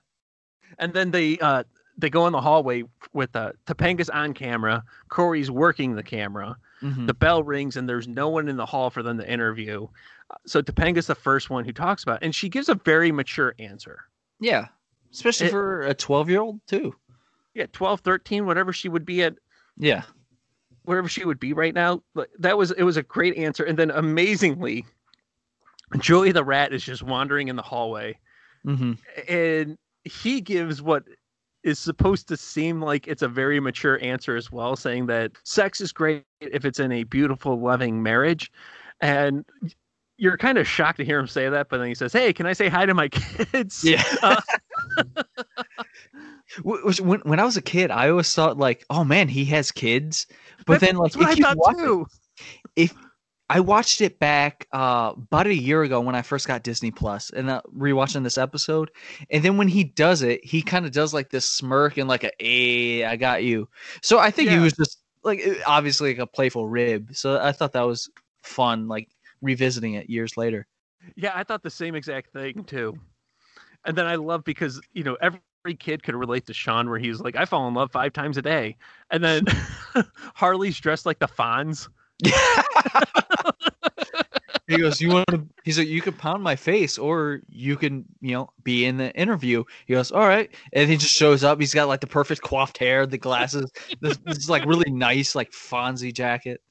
and 0.80 0.94
then 0.94 1.12
they 1.12 1.38
uh 1.40 1.64
they 1.98 2.10
go 2.10 2.28
in 2.28 2.34
the 2.34 2.42
hallway 2.42 2.84
with 3.14 3.36
uh 3.36 3.52
Topanga's 3.66 4.10
on 4.10 4.34
camera 4.34 4.84
Corey's 5.10 5.50
working 5.52 5.96
the 5.96 6.04
camera 6.04 6.56
Mhm. 6.84 7.08
the 7.08 7.14
bell 7.14 7.42
rings 7.42 7.78
and 7.78 7.88
there's 7.88 8.06
no 8.08 8.28
one 8.28 8.50
in 8.50 8.58
the 8.58 8.66
hall 8.66 8.90
for 8.90 9.02
them 9.02 9.18
to 9.18 9.28
interview 9.32 9.88
So 10.46 10.62
Topanga's 10.62 11.08
the 11.08 11.16
first 11.16 11.50
one 11.50 11.64
who 11.64 11.72
talks 11.72 12.04
about, 12.04 12.22
it, 12.22 12.26
and 12.26 12.36
she 12.36 12.50
gives 12.50 12.68
a 12.68 12.76
very 12.76 13.12
mature 13.14 13.56
answer. 13.60 14.02
Yeah, 14.42 14.68
especially 15.14 15.48
It- 15.48 15.52
for 15.52 15.84
a 15.84 15.94
twelve-year-old 15.94 16.60
too. 16.68 16.94
Yeah, 17.54 17.68
12, 17.72 18.02
13, 18.02 18.46
whatever 18.46 18.74
she 18.74 18.90
would 18.90 19.06
be 19.06 19.24
at, 19.24 19.36
Yeah, 19.78 20.02
wherever 20.86 21.08
she 21.08 21.26
would 21.26 21.40
be 21.40 21.54
right 21.54 21.74
now. 21.74 22.02
That 22.40 22.58
was 22.58 22.72
it 22.72 22.84
was 22.84 22.98
a 22.98 23.04
great 23.04 23.38
answer. 23.38 23.64
And 23.64 23.78
then 23.78 23.92
amazingly, 23.92 24.86
Joey 26.00 26.32
the 26.32 26.44
rat 26.44 26.74
is 26.74 26.84
just 26.84 27.04
wandering 27.04 27.48
in 27.48 27.56
the 27.56 27.62
hallway, 27.62 28.18
hmm 28.64 28.94
and 29.28 29.78
he 30.04 30.42
gives 30.42 30.82
what 30.82 31.04
is 31.64 31.80
supposed 31.80 32.28
to 32.28 32.38
seem 32.38 32.82
like 32.82 33.08
it's 33.08 33.24
a 33.24 33.28
very 33.28 33.60
mature 33.60 34.00
answer 34.04 34.36
as 34.36 34.52
well, 34.52 34.76
saying 34.76 35.08
that 35.08 35.32
sex 35.44 35.82
is 35.82 35.92
great 35.92 36.24
if 36.40 36.64
it's 36.64 36.80
in 36.80 36.92
a 36.92 37.04
beautiful, 37.04 37.60
loving 37.60 38.04
marriage. 38.04 38.52
And 39.02 39.44
you're 40.18 40.38
kind 40.38 40.58
of 40.58 40.68
shocked 40.68 40.98
to 41.00 41.06
hear 41.06 41.20
him 41.20 41.28
say 41.28 41.50
that, 41.50 41.70
but 41.70 41.80
then 41.80 41.88
he 41.88 41.96
says, 41.96 42.14
Hey, 42.14 42.32
can 42.34 42.46
I 42.46 42.54
say 42.54 42.70
hi 42.70 42.86
to 42.86 42.94
my 42.94 43.08
kids? 43.10 43.84
yeah. 43.84 44.04
Uh, 44.22 44.42
when 46.64 47.20
when 47.22 47.40
I 47.40 47.44
was 47.44 47.58
a 47.58 47.62
kid, 47.62 47.92
I 47.92 48.10
always 48.10 48.34
thought 48.34 48.58
like, 48.58 48.86
oh 48.90 49.04
man, 49.04 49.28
he 49.28 49.46
has 49.46 49.72
kids. 49.72 50.28
But 50.66 50.82
then 50.82 50.96
like 50.98 51.16
if 51.16 51.22
I 51.22 51.32
you 51.32 51.44
thought 51.44 51.58
watch 51.58 51.76
it- 51.78 51.84
too. 51.84 52.06
if 52.76 52.94
I 53.50 53.60
watched 53.60 54.02
it 54.02 54.18
back 54.20 54.68
uh, 54.74 55.14
about 55.16 55.46
a 55.46 55.54
year 55.54 55.84
ago 55.84 56.02
when 56.02 56.16
I 56.16 56.24
first 56.24 56.48
got 56.48 56.64
Disney 56.64 56.90
Plus, 56.90 57.30
and 57.30 57.48
uh, 57.50 57.62
rewatching 57.78 58.24
this 58.24 58.40
episode, 58.40 58.90
and 59.30 59.44
then 59.44 59.58
when 59.58 59.68
he 59.68 59.84
does 59.84 60.24
it, 60.24 60.44
he 60.44 60.64
kind 60.64 60.84
of 60.86 60.92
does 60.92 61.14
like 61.14 61.30
this 61.30 61.46
smirk 61.46 61.98
and 61.98 62.10
like 62.10 62.24
a 62.24 62.32
"Hey, 62.40 63.06
I 63.06 63.16
got 63.18 63.44
you." 63.44 63.70
So 64.02 64.18
I 64.18 64.32
think 64.32 64.50
he 64.50 64.58
was 64.58 64.74
just 64.74 65.00
like 65.24 65.42
eh, 65.44 65.62
obviously 65.68 66.10
like 66.10 66.18
a 66.20 66.28
playful 66.28 66.68
rib. 66.68 67.10
So 67.16 67.40
I 67.40 67.52
thought 67.52 67.74
that 67.74 67.84
was 67.86 68.10
fun, 68.44 68.88
like 68.88 69.10
revisiting 69.42 69.94
it 69.94 70.10
years 70.10 70.38
later. 70.38 70.66
Yeah, 71.16 71.32
I 71.36 71.44
thought 71.44 71.62
the 71.62 71.70
same 71.70 71.94
exact 71.94 72.34
thing 72.34 72.64
too. 72.64 72.98
And 73.86 73.96
then 73.96 74.08
I 74.08 74.16
love 74.16 74.44
because 74.44 74.82
you 74.94 75.04
know 75.04 75.18
every 75.22 75.40
kid 75.74 76.04
could 76.04 76.16
relate 76.16 76.46
to 76.46 76.54
Sean, 76.54 76.90
where 76.90 77.00
he's 77.00 77.20
like, 77.20 77.36
"I 77.36 77.46
fall 77.46 77.68
in 77.68 77.74
love 77.74 77.92
five 77.92 78.14
times 78.14 78.38
a 78.38 78.42
day," 78.42 78.78
and 79.10 79.24
then 79.24 79.46
Harley's 80.36 80.80
dressed 80.80 81.06
like 81.06 81.20
the 81.20 81.28
Fonz. 81.28 81.88
he 84.68 84.78
goes, 84.78 85.02
"You 85.02 85.10
want 85.10 85.28
to?" 85.30 85.46
He's 85.64 85.78
like, 85.78 85.88
"You 85.88 86.02
can 86.02 86.14
pound 86.14 86.44
my 86.44 86.56
face, 86.56 86.98
or 86.98 87.42
you 87.50 87.76
can, 87.76 88.06
you 88.22 88.34
know, 88.34 88.50
be 88.64 88.86
in 88.86 88.98
the 88.98 89.14
interview." 89.16 89.64
He 89.86 89.94
goes, 89.94 90.12
"All 90.12 90.28
right," 90.28 90.50
and 90.74 90.90
he 90.90 90.98
just 90.98 91.14
shows 91.14 91.44
up. 91.44 91.60
He's 91.60 91.74
got 91.74 91.88
like 91.88 92.02
the 92.02 92.08
perfect 92.08 92.42
coiffed 92.42 92.78
hair, 92.78 93.06
the 93.06 93.18
glasses, 93.18 93.72
this, 94.02 94.18
this 94.26 94.50
like 94.50 94.66
really 94.66 94.92
nice 94.92 95.36
like 95.36 95.52
Fonzie 95.52 96.14
jacket. 96.14 96.62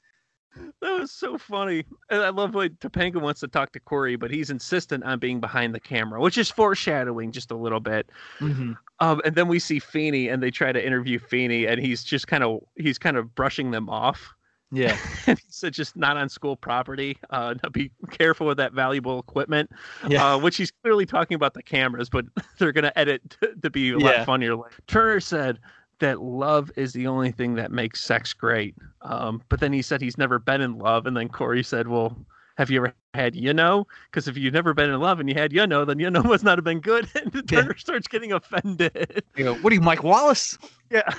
That 0.81 1.01
was 1.01 1.11
so 1.11 1.37
funny. 1.39 1.85
And 2.11 2.23
I 2.23 2.29
love 2.29 2.55
when 2.55 2.71
Topanga 2.77 3.21
wants 3.21 3.41
to 3.41 3.49
talk 3.49 3.73
to 3.73 3.81
Corey, 3.81 4.17
but 4.17 4.31
he's 4.31 4.51
insistent 4.51 5.03
on 5.05 5.19
being 5.19 5.41
behind 5.41 5.75
the 5.75 5.81
camera, 5.81 6.21
which 6.21 6.39
is 6.39 6.51
foreshadowing 6.51 7.33
just 7.33 7.51
a 7.51 7.57
little 7.57 7.81
bit. 7.81 8.09
Mm-hmm. 8.39 8.73
Um, 9.01 9.21
and 9.25 9.35
then 9.35 9.49
we 9.49 9.59
see 9.59 9.79
Feeney, 9.79 10.29
and 10.29 10.43
they 10.43 10.51
try 10.51 10.73
to 10.73 10.85
interview 10.85 11.19
Feeney, 11.19 11.67
and 11.67 11.81
he's 11.81 12.05
just 12.05 12.29
kind 12.29 12.45
of 12.45 12.61
he's 12.77 12.99
kind 12.99 13.17
of 13.17 13.35
brushing 13.35 13.71
them 13.71 13.89
off. 13.89 14.33
Yeah, 14.71 14.97
and 15.27 15.39
he 15.39 15.45
said, 15.49 15.73
"Just 15.73 15.97
not 15.97 16.17
on 16.17 16.29
school 16.29 16.57
property. 16.57 17.19
Uh, 17.31 17.55
be 17.73 17.91
careful 18.11 18.47
with 18.47 18.57
that 18.59 18.73
valuable 18.73 19.19
equipment." 19.19 19.71
yeah, 20.09 20.35
uh, 20.35 20.39
which 20.39 20.57
he's 20.57 20.71
clearly 20.71 21.07
talking 21.07 21.35
about 21.35 21.55
the 21.55 21.63
cameras, 21.63 22.09
but 22.09 22.25
they're 22.59 22.73
going 22.73 22.85
to 22.85 22.97
edit 22.99 23.23
to, 23.41 23.55
to 23.63 23.71
be 23.71 23.91
a 23.91 23.99
Yeah. 23.99 24.05
lot 24.19 24.27
funnier. 24.27 24.57
Turner 24.87 25.21
said 25.21 25.59
that 26.05 26.23
love 26.23 26.71
is 26.77 26.93
the 26.93 27.07
only 27.07 27.33
thing 27.33 27.55
that 27.55 27.73
makes 27.73 28.03
sex 28.03 28.33
great. 28.35 28.75
Um, 29.03 29.43
but 29.49 29.61
then 29.61 29.73
he 29.73 29.83
said 29.83 30.01
he's 30.01 30.19
never 30.19 30.39
been 30.39 30.61
in 30.61 30.79
love. 30.79 31.07
And 31.07 31.17
then 31.17 31.29
Corey 31.29 31.63
said, 31.63 31.89
Well, 31.89 32.17
have 32.57 32.71
you 32.71 32.79
ever 32.79 32.95
had 33.15 33.35
you 33.35 33.53
know? 33.55 33.87
Because 34.11 34.29
if 34.29 34.37
you've 34.37 34.53
never 34.53 34.75
been 34.75 34.91
in 34.91 35.01
love 35.01 35.19
and 35.19 35.29
you 35.29 35.35
had 35.35 35.53
you 35.53 35.67
know, 35.67 35.85
then 35.85 35.99
you 35.99 36.11
know 36.11 36.23
must 36.25 36.45
not 36.45 36.59
have 36.59 36.65
been 36.65 36.81
good. 36.81 37.09
And 37.15 37.35
Yeah. 37.35 37.63
Turner 37.63 37.77
starts 37.77 38.07
getting 38.07 38.33
offended. 38.33 39.25
You 39.37 39.45
go, 39.45 39.55
what 39.57 39.73
are 39.73 39.75
you, 39.75 39.81
Mike 39.81 40.03
Wallace? 40.03 40.59
yeah. 40.91 41.11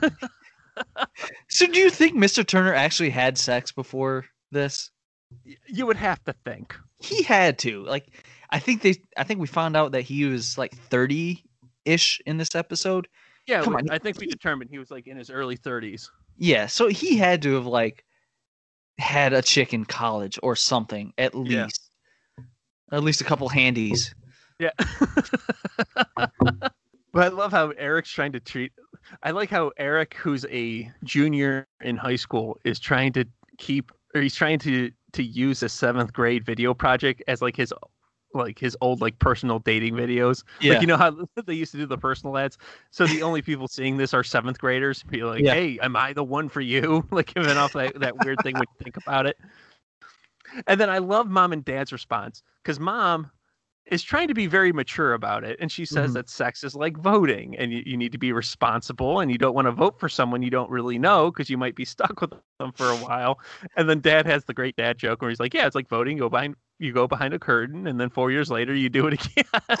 So, 1.48 1.66
do 1.66 1.78
you 1.78 1.90
think 1.90 2.16
Mr. 2.16 2.46
Turner 2.46 2.72
actually 2.72 3.10
had 3.10 3.36
sex 3.36 3.70
before 3.70 4.24
this? 4.50 4.90
You 5.66 5.84
would 5.86 5.96
have 5.98 6.24
to 6.24 6.32
think. 6.44 6.74
He 6.98 7.22
had 7.22 7.58
to. 7.58 7.84
Like, 7.84 8.06
I 8.50 8.58
think 8.60 8.80
they. 8.80 8.94
I 9.16 9.24
think 9.24 9.40
we 9.40 9.46
found 9.46 9.76
out 9.76 9.92
that 9.92 10.02
he 10.02 10.24
was 10.24 10.56
like 10.56 10.74
thirty 10.74 11.44
ish 11.84 12.20
in 12.24 12.38
this 12.38 12.54
episode. 12.54 13.08
Yeah, 13.46 13.62
Come 13.62 13.74
we- 13.74 13.80
on. 13.80 13.90
I 13.90 13.98
think 13.98 14.18
we 14.18 14.26
determined 14.26 14.70
he 14.70 14.78
was 14.78 14.90
like 14.90 15.06
in 15.06 15.16
his 15.16 15.30
early 15.30 15.56
30s. 15.56 16.08
Yeah, 16.36 16.66
so 16.66 16.88
he 16.88 17.16
had 17.16 17.42
to 17.42 17.54
have 17.54 17.66
like 17.66 18.04
had 18.98 19.32
a 19.32 19.42
chick 19.42 19.72
in 19.74 19.84
college 19.84 20.38
or 20.42 20.54
something 20.56 21.12
at 21.18 21.34
Yeah. 21.34 21.64
least. 21.64 21.90
At 22.92 23.02
least 23.02 23.20
a 23.20 23.24
couple 23.24 23.48
handies. 23.48 24.14
Yeah. 24.58 24.70
but 26.16 26.72
I 27.14 27.28
love 27.28 27.50
how 27.52 27.70
Eric's 27.70 28.10
trying 28.10 28.32
to 28.32 28.40
treat. 28.40 28.72
I 29.22 29.30
like 29.30 29.50
how 29.50 29.72
Eric, 29.76 30.14
who's 30.14 30.44
a 30.50 30.90
junior 31.04 31.66
in 31.80 31.96
high 31.96 32.16
school, 32.16 32.58
is 32.64 32.78
trying 32.78 33.12
to 33.14 33.24
keep, 33.58 33.90
or 34.14 34.20
he's 34.20 34.34
trying 34.34 34.58
to 34.60 34.90
to 35.12 35.22
use 35.24 35.62
a 35.64 35.68
seventh 35.68 36.12
grade 36.12 36.44
video 36.44 36.72
project 36.72 37.20
as 37.26 37.42
like 37.42 37.56
his 37.56 37.72
like 38.34 38.58
his 38.58 38.76
old 38.80 39.00
like 39.00 39.18
personal 39.18 39.58
dating 39.58 39.94
videos. 39.94 40.44
Yeah. 40.60 40.72
Like 40.74 40.80
you 40.80 40.86
know 40.86 40.96
how 40.96 41.26
they 41.46 41.54
used 41.54 41.72
to 41.72 41.78
do 41.78 41.86
the 41.86 41.98
personal 41.98 42.36
ads. 42.38 42.58
So 42.90 43.06
the 43.06 43.22
only 43.22 43.42
people 43.42 43.68
seeing 43.68 43.96
this 43.96 44.14
are 44.14 44.22
seventh 44.24 44.58
graders. 44.58 45.02
Be 45.02 45.22
like, 45.24 45.44
Yeah. 45.44 45.54
hey, 45.54 45.78
am 45.80 45.96
I 45.96 46.12
the 46.12 46.24
one 46.24 46.48
for 46.48 46.60
you? 46.60 47.06
Like 47.12 47.34
giving 47.34 47.56
off 47.56 47.72
that, 47.74 47.98
that 48.00 48.18
weird 48.18 48.40
thing 48.42 48.56
when 48.56 48.66
you 48.78 48.84
think 48.84 48.96
about 48.96 49.26
it. 49.26 49.36
And 50.66 50.80
then 50.80 50.90
I 50.90 50.98
love 50.98 51.28
mom 51.28 51.52
and 51.52 51.64
dad's 51.64 51.92
response 51.92 52.42
because 52.62 52.80
mom 52.80 53.30
is 53.86 54.02
trying 54.02 54.28
to 54.28 54.34
be 54.34 54.46
very 54.46 54.72
mature 54.72 55.14
about 55.14 55.42
it. 55.44 55.56
And 55.60 55.70
she 55.70 55.84
says 55.84 56.12
Mhm. 56.12 56.14
that 56.14 56.28
sex 56.30 56.62
is 56.62 56.74
like 56.76 56.96
voting 56.96 57.56
and 57.56 57.72
you, 57.72 57.82
you 57.84 57.96
need 57.96 58.12
to 58.12 58.18
be 58.18 58.32
responsible 58.32 59.20
and 59.20 59.30
you 59.30 59.38
don't 59.38 59.54
want 59.54 59.66
to 59.66 59.72
vote 59.72 59.98
for 59.98 60.08
someone 60.08 60.42
you 60.42 60.50
don't 60.50 60.70
really 60.70 60.98
know 60.98 61.30
because 61.30 61.50
you 61.50 61.58
might 61.58 61.74
be 61.74 61.84
stuck 61.84 62.20
with 62.20 62.32
them 62.58 62.72
for 62.72 62.90
a 62.92 62.96
while. 62.96 63.40
And 63.76 63.88
then 63.88 64.00
dad 64.00 64.26
has 64.26 64.44
the 64.44 64.54
great 64.54 64.76
dad 64.76 64.98
joke 64.98 65.20
where 65.22 65.30
he's 65.30 65.40
like, 65.40 65.54
Yeah, 65.54 65.66
it's 65.66 65.74
like 65.74 65.88
voting, 65.88 66.18
go 66.18 66.28
behind 66.28 66.54
you 66.80 66.92
go 66.92 67.06
behind 67.06 67.34
a 67.34 67.38
curtain 67.38 67.86
and 67.86 68.00
then 68.00 68.08
four 68.08 68.30
years 68.30 68.50
later 68.50 68.74
you 68.74 68.88
do 68.88 69.06
it 69.06 69.14
again. 69.14 69.44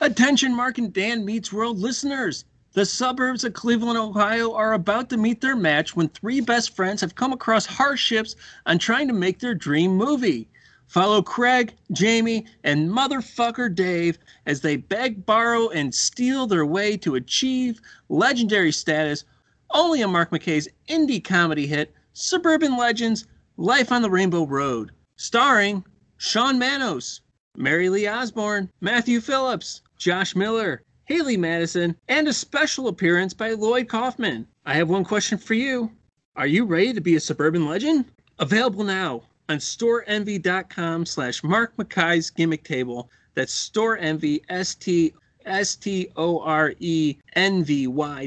Attention, 0.00 0.54
Mark 0.54 0.78
and 0.78 0.92
Dan 0.92 1.24
Meets 1.24 1.52
World 1.52 1.78
listeners. 1.78 2.44
The 2.72 2.86
suburbs 2.86 3.44
of 3.44 3.52
Cleveland, 3.52 3.98
Ohio 3.98 4.54
are 4.54 4.72
about 4.72 5.10
to 5.10 5.16
meet 5.16 5.40
their 5.40 5.56
match 5.56 5.94
when 5.94 6.08
three 6.08 6.40
best 6.40 6.74
friends 6.74 7.00
have 7.02 7.16
come 7.16 7.32
across 7.32 7.66
hardships 7.66 8.34
on 8.64 8.78
trying 8.78 9.08
to 9.08 9.14
make 9.14 9.40
their 9.40 9.54
dream 9.54 9.94
movie. 9.94 10.48
Follow 10.86 11.20
Craig, 11.20 11.74
Jamie, 11.92 12.46
and 12.64 12.88
motherfucker 12.88 13.74
Dave 13.74 14.18
as 14.46 14.60
they 14.60 14.76
beg, 14.76 15.26
borrow, 15.26 15.68
and 15.68 15.94
steal 15.94 16.46
their 16.46 16.64
way 16.64 16.96
to 16.98 17.16
achieve 17.16 17.80
legendary 18.08 18.72
status 18.72 19.24
only 19.70 20.02
on 20.02 20.12
Mark 20.12 20.30
Mackay's 20.32 20.68
indie 20.88 21.22
comedy 21.22 21.66
hit, 21.66 21.94
Suburban 22.12 22.76
Legends 22.76 23.26
Life 23.58 23.92
on 23.92 24.00
the 24.02 24.10
Rainbow 24.10 24.46
Road. 24.46 24.92
Starring 25.16 25.84
Sean 26.16 26.58
Manos, 26.58 27.20
Mary 27.56 27.88
Lee 27.88 28.08
Osborne, 28.08 28.70
Matthew 28.80 29.20
Phillips, 29.20 29.82
Josh 29.98 30.34
Miller, 30.34 30.82
Haley 31.04 31.36
Madison, 31.36 31.94
and 32.08 32.26
a 32.26 32.32
special 32.32 32.88
appearance 32.88 33.34
by 33.34 33.50
Lloyd 33.50 33.88
Kaufman. 33.88 34.46
I 34.64 34.74
have 34.74 34.88
one 34.88 35.04
question 35.04 35.36
for 35.36 35.54
you. 35.54 35.90
Are 36.34 36.46
you 36.46 36.64
ready 36.64 36.94
to 36.94 37.00
be 37.00 37.16
a 37.16 37.20
suburban 37.20 37.66
legend? 37.66 38.06
Available 38.38 38.84
now 38.84 39.24
on 39.50 39.58
storeenvy.com 39.58 41.04
slash 41.04 41.44
Mark 41.44 41.76
Mackay's 41.76 42.30
gimmick 42.30 42.64
table. 42.64 43.10
That's 43.34 43.68
storeenvy, 43.68 44.42
S-T 44.48 45.12
S-T-O-R-E-N-V-Y 45.46 46.06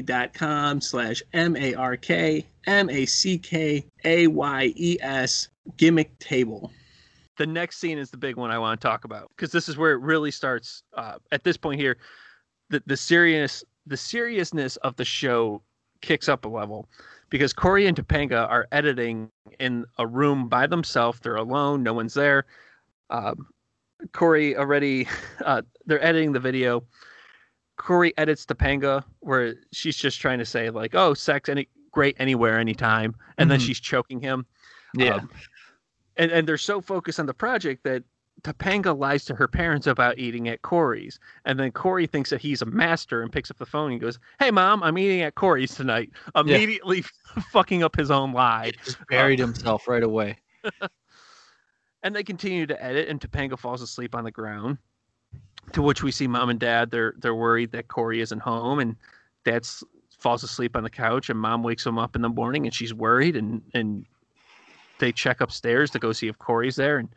dot 0.02 0.34
com 0.34 0.80
slash 0.80 1.22
M-A-R-K 1.32 2.46
M-A-C-K-A-Y-E-S 2.66 3.08
gimmick 5.76 6.18
table. 6.18 6.70
the 7.36 7.46
next 7.46 7.78
scene 7.78 7.98
is 7.98 8.10
the 8.10 8.16
big 8.16 8.36
one 8.36 8.50
I 8.50 8.58
want 8.58 8.80
to 8.80 8.86
talk 8.86 9.04
about 9.04 9.28
because 9.30 9.52
this 9.52 9.68
is 9.68 9.76
where 9.76 9.92
it 9.92 10.00
really 10.00 10.30
starts. 10.30 10.82
Uh, 10.94 11.18
at 11.32 11.44
this 11.44 11.56
point 11.56 11.80
here, 11.80 11.96
the 12.70 12.82
the 12.86 12.96
serious 12.96 13.64
the 13.86 13.96
seriousness 13.96 14.76
of 14.78 14.96
the 14.96 15.04
show 15.04 15.62
kicks 16.00 16.28
up 16.28 16.44
a 16.44 16.48
level 16.48 16.88
because 17.30 17.52
Corey 17.52 17.86
and 17.86 17.96
Topanga 17.96 18.48
are 18.48 18.66
editing 18.72 19.30
in 19.58 19.84
a 19.98 20.06
room 20.06 20.48
by 20.48 20.66
themselves. 20.66 21.20
They're 21.20 21.36
alone. 21.36 21.82
No 21.82 21.92
one's 21.92 22.14
there. 22.14 22.44
Um, 23.10 23.46
Corey 24.12 24.56
already 24.56 25.08
uh, 25.44 25.62
they're 25.86 26.04
editing 26.04 26.32
the 26.32 26.40
video. 26.40 26.82
Corey 27.76 28.14
edits 28.16 28.46
Topanga 28.46 29.04
where 29.20 29.54
she's 29.72 29.96
just 29.96 30.20
trying 30.20 30.38
to 30.38 30.46
say 30.46 30.70
like, 30.70 30.94
"Oh, 30.94 31.14
sex 31.14 31.48
any 31.48 31.68
great 31.92 32.16
anywhere, 32.18 32.58
anytime," 32.58 33.14
and 33.38 33.50
then 33.50 33.58
Mhm. 33.58 33.66
she's 33.66 33.80
choking 33.80 34.20
him. 34.20 34.46
Yeah. 34.94 35.16
Um, 35.16 35.30
and 36.16 36.30
and 36.30 36.48
they're 36.48 36.56
so 36.56 36.80
focused 36.80 37.20
on 37.20 37.26
the 37.26 37.34
project 37.34 37.84
that 37.84 38.02
Topanga 38.42 38.96
lies 38.98 39.24
to 39.26 39.34
her 39.34 39.48
parents 39.48 39.86
about 39.86 40.18
eating 40.18 40.48
at 40.48 40.62
Corey's, 40.62 41.18
and 41.44 41.58
then 41.58 41.70
Corey 41.72 42.06
thinks 42.06 42.30
that 42.30 42.40
he's 42.40 42.62
a 42.62 42.66
master 42.66 43.22
and 43.22 43.30
picks 43.32 43.50
up 43.50 43.58
the 43.58 43.66
phone 43.66 43.92
and 43.92 44.00
goes, 44.00 44.18
"Hey, 44.38 44.50
mom, 44.50 44.82
I'm 44.82 44.96
eating 44.96 45.20
at 45.22 45.34
Corey's 45.34 45.74
tonight." 45.74 46.10
Immediately 46.34 47.02
fucking 47.50 47.82
up 47.82 47.96
his 47.96 48.10
own 48.10 48.32
lie. 48.32 48.72
just 48.84 48.98
buried 49.08 49.38
himself 49.38 49.86
right 49.88 50.02
away. 50.02 50.36
and 52.06 52.14
they 52.14 52.22
continue 52.22 52.66
to 52.66 52.82
edit, 52.82 53.08
and 53.08 53.20
Topanga 53.20 53.58
falls 53.58 53.82
asleep 53.82 54.14
on 54.14 54.22
the 54.22 54.30
ground. 54.30 54.78
To 55.72 55.82
which 55.82 56.04
we 56.04 56.12
see 56.12 56.28
mom 56.28 56.50
and 56.50 56.60
dad. 56.60 56.92
They're 56.92 57.14
they're 57.18 57.34
worried 57.34 57.72
that 57.72 57.88
Corey 57.88 58.20
isn't 58.20 58.38
home, 58.38 58.78
and 58.78 58.94
dad 59.44 59.66
falls 60.20 60.44
asleep 60.44 60.76
on 60.76 60.84
the 60.84 60.90
couch, 60.90 61.28
and 61.28 61.38
mom 61.38 61.64
wakes 61.64 61.84
him 61.84 61.98
up 61.98 62.14
in 62.14 62.22
the 62.22 62.28
morning, 62.28 62.64
and 62.64 62.72
she's 62.72 62.94
worried, 62.94 63.34
and 63.34 63.60
and 63.74 64.06
they 65.00 65.10
check 65.10 65.40
upstairs 65.40 65.90
to 65.90 65.98
go 65.98 66.12
see 66.12 66.28
if 66.28 66.38
Corey's 66.38 66.76
there, 66.76 66.98
and 66.98 67.08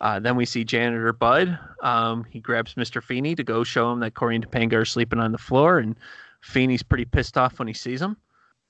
uh, 0.00 0.18
then 0.18 0.36
we 0.36 0.46
see 0.46 0.64
janitor 0.64 1.12
Bud. 1.12 1.58
Um, 1.82 2.24
he 2.24 2.40
grabs 2.40 2.74
Mr. 2.74 3.02
Feeney 3.02 3.34
to 3.34 3.44
go 3.44 3.62
show 3.62 3.92
him 3.92 4.00
that 4.00 4.14
Corey 4.14 4.36
and 4.36 4.50
Topanga 4.50 4.72
are 4.76 4.86
sleeping 4.86 5.20
on 5.20 5.32
the 5.32 5.38
floor, 5.38 5.78
and 5.78 5.94
Feeney's 6.40 6.82
pretty 6.82 7.04
pissed 7.04 7.36
off 7.36 7.58
when 7.58 7.68
he 7.68 7.74
sees 7.74 8.00
them. 8.00 8.16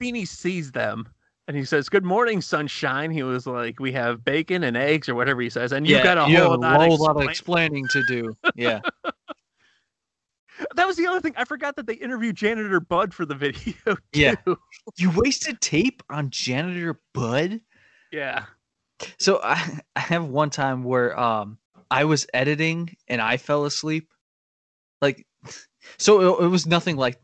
Feeney 0.00 0.24
sees 0.24 0.72
them 0.72 1.06
and 1.50 1.58
he 1.58 1.64
says, 1.64 1.88
"Good 1.88 2.04
morning, 2.04 2.40
sunshine." 2.40 3.10
He 3.10 3.24
was 3.24 3.44
like, 3.44 3.80
"We 3.80 3.90
have 3.90 4.24
bacon 4.24 4.62
and 4.62 4.76
eggs, 4.76 5.08
or 5.08 5.16
whatever 5.16 5.42
he 5.42 5.50
says," 5.50 5.72
and 5.72 5.84
you've 5.84 6.04
got 6.04 6.16
a 6.16 6.30
you 6.30 6.38
whole, 6.38 6.60
lot, 6.60 6.80
whole 6.80 6.94
of 6.94 7.00
lot 7.00 7.16
of 7.16 7.28
explaining 7.28 7.88
to 7.88 8.04
do. 8.06 8.36
Yeah. 8.54 8.80
That 10.74 10.86
was 10.86 10.98
the 10.98 11.06
other 11.06 11.22
thing. 11.22 11.32
I 11.38 11.46
forgot 11.46 11.76
that 11.76 11.86
they 11.86 11.94
interviewed 11.94 12.36
janitor 12.36 12.80
Bud 12.80 13.14
for 13.14 13.24
the 13.24 13.34
video. 13.34 13.96
Yeah. 14.12 14.34
you 14.98 15.10
wasted 15.10 15.58
tape 15.62 16.02
on 16.10 16.28
janitor 16.28 17.00
Bud? 17.14 17.62
yeah. 18.12 18.44
So 19.18 19.40
I, 19.42 19.80
I 19.96 20.00
have 20.00 20.26
one 20.26 20.50
time 20.50 20.84
where 20.84 21.18
um 21.18 21.56
I 21.90 22.04
was 22.04 22.26
editing 22.34 22.94
and 23.08 23.22
I 23.22 23.38
fell 23.38 23.64
asleep. 23.64 24.12
Like 25.00 25.26
so 25.96 26.42
it, 26.42 26.44
it 26.44 26.48
was 26.48 26.66
nothing 26.66 26.96
like 26.96 27.18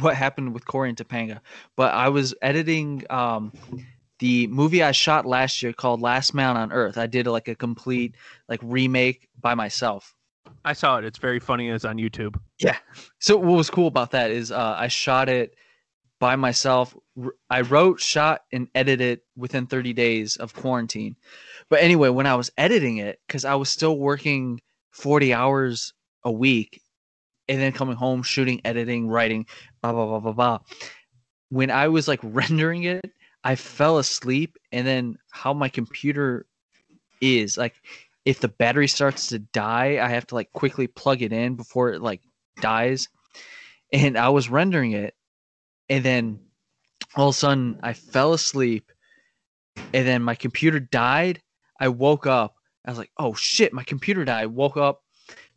what 0.00 0.14
happened 0.14 0.54
with 0.54 0.66
Corey 0.66 0.88
and 0.88 0.98
Topanga, 0.98 1.40
but 1.76 1.94
I 1.94 2.08
was 2.08 2.34
editing 2.42 3.04
um 3.10 3.52
the 4.18 4.46
movie 4.46 4.82
I 4.82 4.92
shot 4.92 5.26
last 5.26 5.62
year 5.62 5.72
called 5.72 6.00
Last 6.00 6.34
Man 6.34 6.56
on 6.56 6.72
Earth. 6.72 6.96
I 6.96 7.06
did 7.06 7.26
like 7.26 7.48
a 7.48 7.54
complete 7.54 8.14
like 8.48 8.60
remake 8.62 9.28
by 9.40 9.54
myself. 9.54 10.14
I 10.64 10.72
saw 10.72 10.98
it. 10.98 11.04
It's 11.04 11.18
very 11.18 11.38
funny. 11.38 11.68
It's 11.68 11.84
on 11.84 11.96
YouTube. 11.96 12.38
Yeah. 12.58 12.76
So 13.18 13.36
what 13.36 13.56
was 13.56 13.70
cool 13.70 13.88
about 13.88 14.12
that 14.12 14.30
is 14.30 14.50
uh, 14.50 14.76
I 14.78 14.88
shot 14.88 15.28
it 15.28 15.54
by 16.18 16.36
myself. 16.36 16.96
I 17.50 17.60
wrote, 17.62 18.00
shot, 18.00 18.42
and 18.52 18.68
edited 18.74 19.20
within 19.36 19.66
30 19.66 19.92
days 19.92 20.36
of 20.36 20.54
quarantine. 20.54 21.16
But 21.68 21.82
anyway, 21.82 22.08
when 22.08 22.26
I 22.26 22.34
was 22.36 22.50
editing 22.56 22.98
it, 22.98 23.20
because 23.26 23.44
I 23.44 23.54
was 23.54 23.68
still 23.68 23.98
working 23.98 24.60
40 24.92 25.34
hours 25.34 25.92
a 26.24 26.32
week, 26.32 26.80
and 27.48 27.60
then 27.60 27.72
coming 27.72 27.96
home, 27.96 28.22
shooting, 28.22 28.60
editing, 28.64 29.08
writing, 29.08 29.46
blah 29.82 29.92
blah 29.92 30.06
blah 30.06 30.20
blah 30.20 30.32
blah. 30.32 30.58
When 31.50 31.70
I 31.70 31.88
was 31.88 32.08
like 32.08 32.20
rendering 32.22 32.84
it, 32.84 33.12
I 33.44 33.54
fell 33.54 33.98
asleep, 33.98 34.56
and 34.72 34.86
then 34.86 35.18
how 35.30 35.54
my 35.54 35.68
computer 35.68 36.46
is 37.20 37.56
like 37.56 37.74
if 38.24 38.40
the 38.40 38.48
battery 38.48 38.88
starts 38.88 39.28
to 39.28 39.38
die, 39.38 39.98
I 40.02 40.08
have 40.08 40.26
to 40.28 40.34
like 40.34 40.52
quickly 40.52 40.88
plug 40.88 41.22
it 41.22 41.32
in 41.32 41.54
before 41.54 41.92
it 41.92 42.02
like 42.02 42.20
dies. 42.60 43.08
And 43.92 44.18
I 44.18 44.30
was 44.30 44.50
rendering 44.50 44.92
it, 44.92 45.14
and 45.88 46.04
then 46.04 46.40
all 47.14 47.28
of 47.28 47.34
a 47.34 47.38
sudden 47.38 47.78
I 47.82 47.92
fell 47.92 48.32
asleep, 48.32 48.90
and 49.76 50.06
then 50.06 50.22
my 50.22 50.34
computer 50.34 50.80
died. 50.80 51.40
I 51.78 51.88
woke 51.88 52.26
up. 52.26 52.56
I 52.84 52.90
was 52.90 52.98
like, 52.98 53.12
"Oh 53.16 53.34
shit, 53.34 53.72
my 53.72 53.84
computer 53.84 54.24
died." 54.24 54.46
Woke 54.46 54.76
up, 54.76 55.02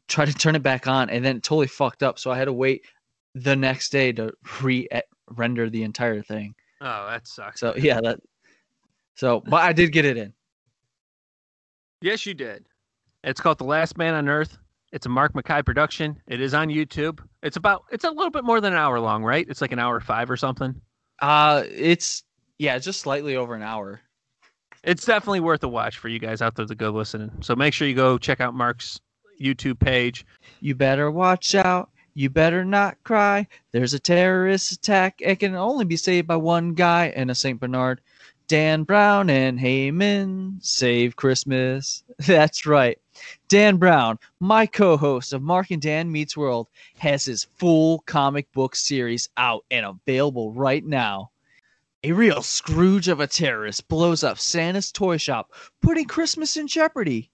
tried 0.10 0.28
to 0.28 0.34
turn 0.34 0.56
it 0.56 0.64
back 0.64 0.88
on, 0.88 1.10
and 1.10 1.24
then 1.24 1.42
totally 1.42 1.68
fucked 1.68 2.04
up. 2.04 2.20
So 2.20 2.32
I 2.32 2.38
had 2.38 2.46
to 2.46 2.54
wait 2.54 2.86
the 3.36 3.56
next 3.56 3.92
day 3.92 4.12
to 4.14 4.34
re 4.62 4.88
render 5.32 5.70
the 5.70 5.84
entire 5.84 6.22
thing. 6.22 6.56
Oh, 6.82 7.08
that 7.10 7.28
sucks. 7.28 7.60
So 7.60 7.76
yeah, 7.78 8.00
that. 8.02 8.20
So, 9.16 9.42
but 9.42 9.62
I 9.62 9.74
did 9.74 9.92
get 9.92 10.06
it 10.06 10.18
in. 10.18 10.34
Yes, 12.02 12.26
you 12.26 12.34
did. 12.34 12.66
It's 13.24 13.42
called 13.42 13.58
The 13.58 13.66
Last 13.66 13.98
Man 13.98 14.14
on 14.14 14.30
Earth. 14.30 14.58
It's 14.92 15.06
a 15.06 15.10
Mark 15.10 15.36
Mackay 15.36 15.62
production. 15.64 16.20
It 16.28 16.42
is 16.42 16.54
on 16.54 16.70
YouTube. 16.70 17.20
It's 17.44 17.58
about 17.58 17.84
it's 17.92 18.06
a 18.06 18.10
little 18.10 18.32
bit 18.32 18.44
more 18.44 18.62
than 18.62 18.74
an 18.74 18.80
hour 18.80 19.00
long, 19.00 19.24
right? 19.24 19.46
It's 19.50 19.62
like 19.62 19.72
an 19.72 19.80
hour 19.80 20.00
five 20.00 20.32
or 20.32 20.38
something. 20.38 20.74
Uh, 21.22 21.64
it's 21.70 22.24
yeah, 22.58 22.78
just 22.80 23.02
slightly 23.02 23.36
over 23.36 23.54
an 23.54 23.62
hour. 23.62 24.02
It's 24.84 25.06
definitely 25.06 25.42
worth 25.42 25.64
a 25.64 25.68
watch 25.68 25.98
for 25.98 26.08
you 26.08 26.20
guys 26.20 26.42
out 26.42 26.56
there 26.56 26.66
to 26.66 26.76
go 26.76 26.90
listening. 26.90 27.32
So 27.42 27.56
make 27.56 27.74
sure 27.74 27.88
you 27.88 27.96
go 27.96 28.18
check 28.18 28.40
out 28.40 28.54
Mark's 28.54 29.00
YouTube 29.40 29.80
page. 29.80 30.26
You 30.60 30.76
better 30.76 31.10
watch 31.12 31.56
out. 31.56 31.90
You 32.14 32.30
better 32.30 32.66
not 32.66 33.02
cry. 33.04 33.48
There's 33.72 33.94
a 33.94 34.00
terrorist 34.00 34.72
attack. 34.72 35.16
It 35.20 35.38
can 35.38 35.56
only 35.56 35.86
be 35.86 35.96
saved 35.96 36.28
by 36.28 36.36
one 36.36 36.74
guy 36.74 37.14
and 37.16 37.32
a 37.32 37.36
St. 37.36 37.60
Bernard. 37.60 38.02
Dan 38.50 38.82
Brown 38.84 39.30
and 39.30 39.60
Heyman 39.60 40.58
save 40.60 41.16
Christmas. 41.16 42.04
That's 42.26 42.66
right. 42.66 42.98
Dan 43.48 43.78
Brown, 43.78 44.18
my 44.40 44.66
co 44.66 44.98
host 44.98 45.34
of 45.34 45.44
Mark 45.44 45.70
and 45.70 45.82
Dan 45.82 46.12
Meets 46.12 46.36
World, 46.36 46.68
has 46.98 47.26
his 47.26 47.44
full 47.58 48.00
comic 48.00 48.52
book 48.52 48.76
series 48.76 49.30
out 49.38 49.66
and 49.70 49.86
available 49.86 50.52
right 50.52 50.84
now. 50.84 51.30
A 52.04 52.12
real 52.12 52.42
Scrooge 52.42 53.08
of 53.08 53.20
a 53.20 53.28
terrorist 53.28 53.88
blows 53.88 54.24
up 54.24 54.40
Santa's 54.40 54.92
toy 54.92 55.18
shop, 55.18 55.52
putting 55.82 56.06
Christmas 56.06 56.58
in 56.58 56.66
jeopardy. 56.66 57.30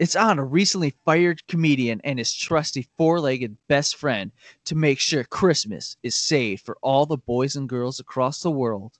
It's 0.00 0.16
on 0.16 0.38
a 0.38 0.44
recently 0.44 0.94
fired 1.04 1.46
comedian 1.46 2.00
and 2.04 2.18
his 2.18 2.32
trusty 2.34 2.88
four 2.96 3.20
legged 3.20 3.54
best 3.68 3.96
friend 3.96 4.32
to 4.64 4.74
make 4.74 4.98
sure 4.98 5.24
Christmas 5.24 5.98
is 6.02 6.14
saved 6.14 6.64
for 6.64 6.78
all 6.80 7.04
the 7.04 7.18
boys 7.18 7.56
and 7.56 7.68
girls 7.68 8.00
across 8.00 8.40
the 8.40 8.50
world. 8.50 8.94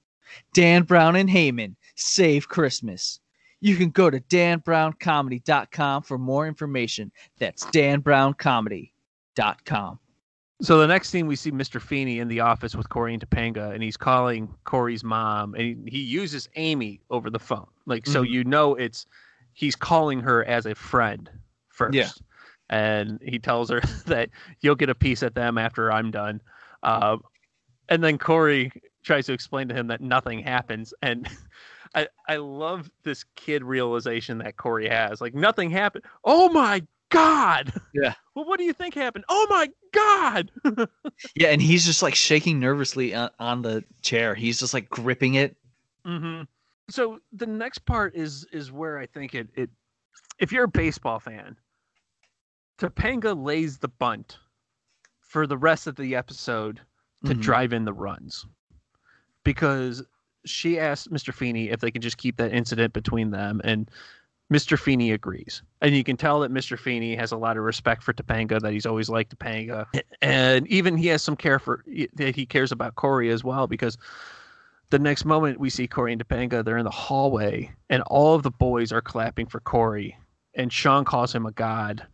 Dan 0.52 0.82
Brown 0.82 1.16
and 1.16 1.30
Heyman 1.30 1.74
save 1.96 2.48
Christmas. 2.48 3.18
You 3.62 3.76
can 3.76 3.88
go 3.88 4.10
to 4.10 4.20
danbrowncomedy.com 4.20 6.02
for 6.02 6.18
more 6.18 6.46
information. 6.46 7.10
That's 7.38 7.64
danbrowncomedy.com. 7.66 9.98
So 10.62 10.78
the 10.78 10.86
next 10.86 11.08
scene 11.08 11.26
we 11.26 11.36
see 11.36 11.50
Mr. 11.50 11.80
Feeney 11.80 12.18
in 12.18 12.28
the 12.28 12.40
office 12.40 12.76
with 12.76 12.90
Corey 12.90 13.14
and 13.14 13.26
Topanga, 13.26 13.72
and 13.72 13.82
he's 13.82 13.96
calling 13.96 14.52
Corey's 14.64 15.02
mom, 15.02 15.54
and 15.54 15.88
he, 15.88 15.98
he 15.98 16.02
uses 16.02 16.50
Amy 16.56 17.00
over 17.08 17.30
the 17.30 17.38
phone. 17.38 17.66
Like 17.86 18.06
so, 18.06 18.22
Mhm. 18.22 18.28
you 18.28 18.44
know 18.44 18.74
it's 18.74 19.06
he's 19.52 19.76
calling 19.76 20.20
her 20.20 20.44
as 20.44 20.66
a 20.66 20.74
friend 20.74 21.30
first. 21.68 21.94
Yeah. 21.94 22.10
And 22.68 23.20
he 23.22 23.38
tells 23.38 23.70
her 23.70 23.80
that 24.06 24.30
you'll 24.60 24.76
get 24.76 24.90
a 24.90 24.94
piece 24.94 25.22
at 25.22 25.34
them 25.34 25.58
after 25.58 25.92
I'm 25.92 26.10
done. 26.10 26.40
Uh, 26.82 27.18
and 27.88 28.02
then 28.02 28.18
Corey 28.18 28.72
tries 29.02 29.26
to 29.26 29.32
explain 29.32 29.68
to 29.68 29.74
him 29.74 29.88
that 29.88 30.00
nothing 30.00 30.40
happens, 30.40 30.94
and 31.02 31.28
I 31.94 32.08
I 32.28 32.36
love 32.36 32.90
this 33.02 33.24
kid 33.34 33.64
realization 33.64 34.38
that 34.38 34.56
Corey 34.56 34.88
has. 34.88 35.20
Like 35.20 35.34
nothing 35.34 35.70
happened. 35.70 36.04
Oh 36.24 36.48
my 36.50 36.82
god. 37.10 37.72
Yeah. 37.92 38.14
Well, 38.36 38.44
what 38.44 38.58
do 38.58 38.64
you 38.64 38.72
think 38.72 38.94
happened? 38.94 39.24
Oh 39.28 39.46
my 39.50 39.68
god. 39.92 40.52
Yeah, 41.34 41.48
and 41.48 41.60
he's 41.60 41.84
just 41.84 42.00
like 42.00 42.14
shaking 42.14 42.60
nervously 42.60 43.12
on, 43.12 43.28
on 43.40 43.60
the 43.60 43.84
chair. 44.02 44.36
He's 44.36 44.60
just 44.60 44.72
like 44.72 44.88
gripping 44.88 45.34
it. 45.34 45.56
hmm 46.04 46.42
So 46.90 47.20
the 47.32 47.46
next 47.46 47.84
part 47.86 48.14
is 48.14 48.44
is 48.52 48.70
where 48.72 48.98
I 48.98 49.06
think 49.06 49.34
it 49.34 49.48
it 49.54 49.70
if 50.38 50.52
you're 50.52 50.64
a 50.64 50.68
baseball 50.68 51.20
fan, 51.20 51.56
Topanga 52.78 53.34
lays 53.40 53.78
the 53.78 53.88
bunt 53.88 54.38
for 55.20 55.46
the 55.46 55.56
rest 55.56 55.86
of 55.86 55.96
the 55.96 56.16
episode 56.16 56.80
to 57.26 57.34
Mhm. 57.34 57.40
drive 57.40 57.72
in 57.72 57.84
the 57.84 57.92
runs 57.92 58.46
because 59.44 60.02
she 60.46 60.78
asked 60.78 61.10
Mr. 61.12 61.34
Feeney 61.34 61.68
if 61.68 61.80
they 61.80 61.90
can 61.90 62.00
just 62.00 62.16
keep 62.16 62.36
that 62.38 62.52
incident 62.52 62.92
between 62.94 63.30
them 63.30 63.60
and 63.62 63.90
Mr. 64.50 64.76
Feeney 64.78 65.12
agrees. 65.12 65.62
And 65.80 65.94
you 65.94 66.02
can 66.02 66.16
tell 66.16 66.40
that 66.40 66.50
Mr. 66.50 66.76
Feeney 66.78 67.14
has 67.14 67.30
a 67.30 67.36
lot 67.36 67.56
of 67.56 67.62
respect 67.62 68.02
for 68.02 68.12
Topanga, 68.12 68.60
that 68.60 68.72
he's 68.72 68.86
always 68.86 69.08
liked 69.08 69.36
Topanga. 69.38 69.86
And 70.22 70.66
even 70.66 70.96
he 70.96 71.06
has 71.08 71.22
some 71.22 71.36
care 71.36 71.58
for 71.60 71.84
that 72.14 72.34
he 72.34 72.46
cares 72.46 72.72
about 72.72 72.96
Corey 72.96 73.30
as 73.30 73.44
well 73.44 73.66
because 73.68 73.96
the 74.90 74.98
next 74.98 75.24
moment 75.24 75.60
we 75.60 75.70
see 75.70 75.86
Corey 75.86 76.12
and 76.12 76.26
Topanga, 76.26 76.64
they're 76.64 76.78
in 76.78 76.84
the 76.84 76.90
hallway 76.90 77.70
and 77.88 78.02
all 78.04 78.34
of 78.34 78.42
the 78.42 78.50
boys 78.50 78.92
are 78.92 79.00
clapping 79.00 79.46
for 79.46 79.60
Corey. 79.60 80.16
And 80.54 80.72
Sean 80.72 81.04
calls 81.04 81.34
him 81.34 81.46
a 81.46 81.52
god. 81.52 82.06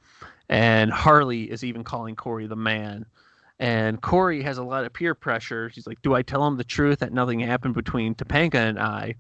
And 0.49 0.93
Harley 0.93 1.51
is 1.51 1.65
even 1.65 1.83
calling 1.85 2.15
Corey 2.17 2.47
the 2.47 2.57
man. 2.57 3.07
And 3.59 4.01
Corey 4.01 4.43
has 4.43 4.59
a 4.59 4.63
lot 4.63 4.85
of 4.85 4.93
peer 4.93 5.15
pressure. 5.15 5.71
He's 5.71 5.87
like, 5.87 6.03
Do 6.03 6.15
I 6.15 6.23
tell 6.23 6.47
him 6.47 6.57
the 6.59 6.65
truth 6.65 6.99
that 7.01 7.13
nothing 7.13 7.41
happened 7.41 7.75
between 7.75 8.15
Topanga 8.15 8.57
and 8.57 8.79
I? 8.79 9.15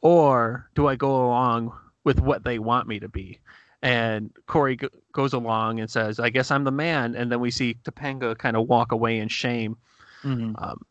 Or 0.00 0.70
do 0.74 0.86
I 0.86 0.96
go 0.96 1.26
along 1.26 1.72
with 2.04 2.20
what 2.20 2.44
they 2.44 2.58
want 2.58 2.86
me 2.88 3.00
to 3.00 3.08
be? 3.08 3.40
And 3.82 4.30
Corey 4.46 4.76
go- 4.76 4.88
goes 5.12 5.32
along 5.32 5.80
and 5.80 5.90
says, 5.90 6.20
I 6.20 6.30
guess 6.30 6.50
I'm 6.50 6.64
the 6.64 6.70
man. 6.70 7.14
And 7.14 7.30
then 7.32 7.40
we 7.40 7.50
see 7.50 7.76
Topanga 7.84 8.38
kind 8.38 8.56
of 8.56 8.68
walk 8.68 8.92
away 8.92 9.18
in 9.18 9.28
shame. 9.28 9.76
Mhm. 10.22 10.54
Um, 10.62 10.82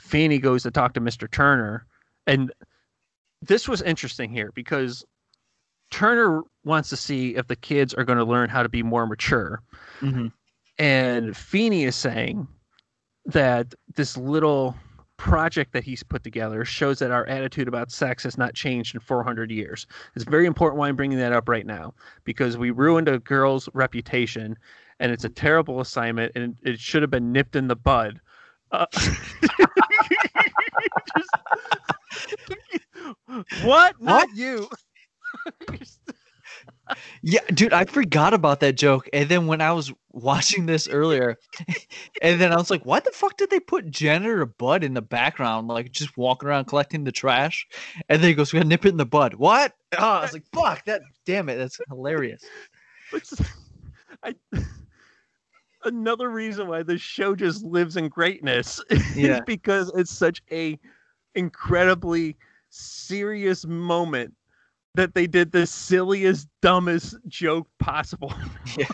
Feeney 0.00 0.38
goes 0.38 0.62
to 0.64 0.70
talk 0.70 0.94
to 0.94 1.00
Mr. 1.00 1.30
Turner. 1.30 1.86
And 2.26 2.52
this 3.42 3.68
was 3.68 3.82
interesting 3.82 4.30
here 4.30 4.50
because 4.54 5.04
Turner 5.90 6.42
wants 6.64 6.88
to 6.90 6.96
see 6.96 7.34
if 7.36 7.46
the 7.46 7.56
kids 7.56 7.94
are 7.94 8.04
going 8.04 8.18
to 8.18 8.24
learn 8.24 8.48
how 8.48 8.62
to 8.62 8.68
be 8.68 8.82
more 8.82 9.06
mature. 9.06 9.62
Mhm. 10.00 10.32
And 10.78 11.36
Feeney 11.36 11.84
is 11.84 11.96
saying 11.96 12.46
that 13.26 13.74
this 13.96 14.16
little 14.16 14.76
project 15.16 15.72
that 15.72 15.84
he's 15.84 16.02
put 16.02 16.24
together 16.24 16.64
shows 16.64 16.98
that 16.98 17.10
our 17.10 17.26
attitude 17.26 17.68
about 17.68 17.90
sex 17.90 18.22
has 18.22 18.38
not 18.38 18.54
changed 18.54 18.94
in 18.94 19.00
400 19.00 19.50
years. 19.50 19.86
It's 20.14 20.24
very 20.24 20.46
important 20.46 20.78
why 20.78 20.88
I'm 20.88 20.96
bringing 20.96 21.18
that 21.18 21.32
up 21.32 21.46
right 21.46 21.66
now 21.66 21.92
because 22.24 22.56
we 22.56 22.70
ruined 22.70 23.06
a 23.08 23.18
girl's 23.18 23.68
reputation 23.74 24.56
and 24.98 25.12
it's 25.12 25.24
a 25.24 25.28
terrible 25.28 25.80
assignment 25.80 26.32
and 26.34 26.56
it 26.62 26.80
should 26.80 27.02
have 27.02 27.10
been 27.10 27.32
nipped 27.32 27.54
in 27.54 27.68
the 27.68 27.76
bud. 27.76 28.18
Uh, 28.72 28.86
just- 31.16 31.30
what? 33.64 34.00
Not 34.00 34.28
What? 34.28 34.36
you. 34.36 34.68
Yeah, 37.22 37.40
dude, 37.54 37.72
I 37.72 37.84
forgot 37.84 38.34
about 38.34 38.58
that 38.60 38.76
joke. 38.76 39.08
And 39.12 39.28
then 39.28 39.46
when 39.46 39.60
I 39.60 39.70
was 39.72 39.92
watching 40.10 40.66
this 40.66 40.88
earlier, 40.88 41.36
and 42.22 42.40
then 42.40 42.52
I 42.52 42.56
was 42.56 42.70
like, 42.70 42.84
why 42.84 42.98
the 42.98 43.12
fuck 43.12 43.36
did 43.36 43.50
they 43.50 43.60
put 43.60 43.90
Janitor 43.90 44.44
Bud 44.46 44.82
in 44.82 44.94
the 44.94 45.02
background, 45.02 45.68
like 45.68 45.92
just 45.92 46.16
walking 46.16 46.48
around 46.48 46.64
collecting 46.64 47.04
the 47.04 47.12
trash? 47.12 47.66
And 48.08 48.20
then 48.20 48.28
he 48.28 48.34
goes, 48.34 48.52
we 48.52 48.58
gotta 48.58 48.68
nip 48.68 48.84
it 48.84 48.88
in 48.90 48.96
the 48.96 49.06
bud. 49.06 49.34
What? 49.34 49.74
Oh, 49.96 50.04
I 50.04 50.22
was 50.22 50.32
like, 50.32 50.44
fuck, 50.52 50.84
that 50.86 51.02
damn 51.26 51.48
it, 51.48 51.56
that's 51.56 51.78
hilarious. 51.88 52.42
I, 54.24 54.34
another 55.84 56.30
reason 56.30 56.68
why 56.68 56.82
this 56.82 57.00
show 57.00 57.34
just 57.34 57.64
lives 57.64 57.96
in 57.96 58.08
greatness 58.08 58.82
is 58.90 59.40
because 59.46 59.90
it's 59.94 60.10
such 60.10 60.42
a 60.50 60.78
incredibly 61.34 62.36
serious 62.70 63.66
moment 63.66 64.34
that 64.94 65.14
they 65.14 65.26
did 65.26 65.52
the 65.52 65.66
silliest, 65.66 66.48
dumbest 66.62 67.16
joke 67.28 67.68
possible. 67.78 68.32
yeah. 68.76 68.86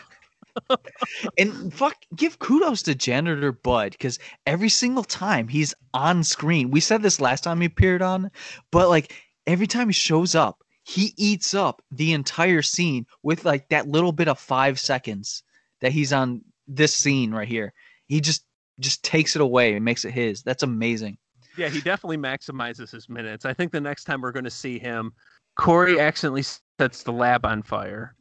And 1.39 1.73
fuck, 1.73 1.97
give 2.15 2.39
kudos 2.39 2.83
to 2.85 2.95
Janitor 2.95 3.53
Bud 3.53 3.93
because 3.93 4.19
every 4.47 4.69
single 4.69 5.05
time 5.05 5.49
he's 5.49 5.75
on 5.93 6.25
screen, 6.25 6.71
we 6.71 6.81
said 6.81 7.03
this 7.03 7.21
last 7.21 7.45
time 7.45 7.61
he 7.61 7.67
appeared 7.67 8.03
on, 8.03 8.31
but 8.71 8.89
like 8.89 9.15
every 9.47 9.67
time 9.67 9.89
he 9.89 9.93
shows 9.93 10.35
up, 10.35 10.63
he 10.85 11.13
eats 11.17 11.53
up 11.53 11.83
the 11.91 12.13
entire 12.13 12.63
scene 12.63 13.07
with 13.23 13.45
like 13.45 13.69
that 13.69 13.89
little 13.89 14.13
bit 14.13 14.29
of 14.29 14.39
five 14.39 14.79
seconds 14.79 15.43
that 15.81 15.93
he's 15.93 16.13
on 16.13 16.43
this 16.69 16.95
scene 16.95 17.33
right 17.33 17.49
here. 17.49 17.73
He 18.07 18.21
just 18.21 18.45
just 18.81 19.03
takes 19.03 19.35
it 19.37 19.43
away 19.43 19.75
and 19.75 19.85
makes 19.85 20.05
it 20.05 20.11
his. 20.13 20.43
That's 20.43 20.63
amazing. 20.63 21.19
yeah, 21.57 21.69
he 21.69 21.81
definitely 21.81 22.19
maximizes 22.19 22.91
his 22.91 23.09
minutes. 23.09 23.45
I 23.45 23.55
think 23.55 23.73
the 23.73 23.81
next 23.81 24.05
time 24.05 24.21
we're 24.21 24.33
going 24.33 24.45
to 24.45 24.51
see 24.51 24.79
him, 24.79 25.13
Corey 25.57 25.99
accidentally 25.99 26.45
sets 26.79 27.03
the 27.03 27.13
lab 27.13 27.47
on 27.47 27.63
fire. 27.63 28.15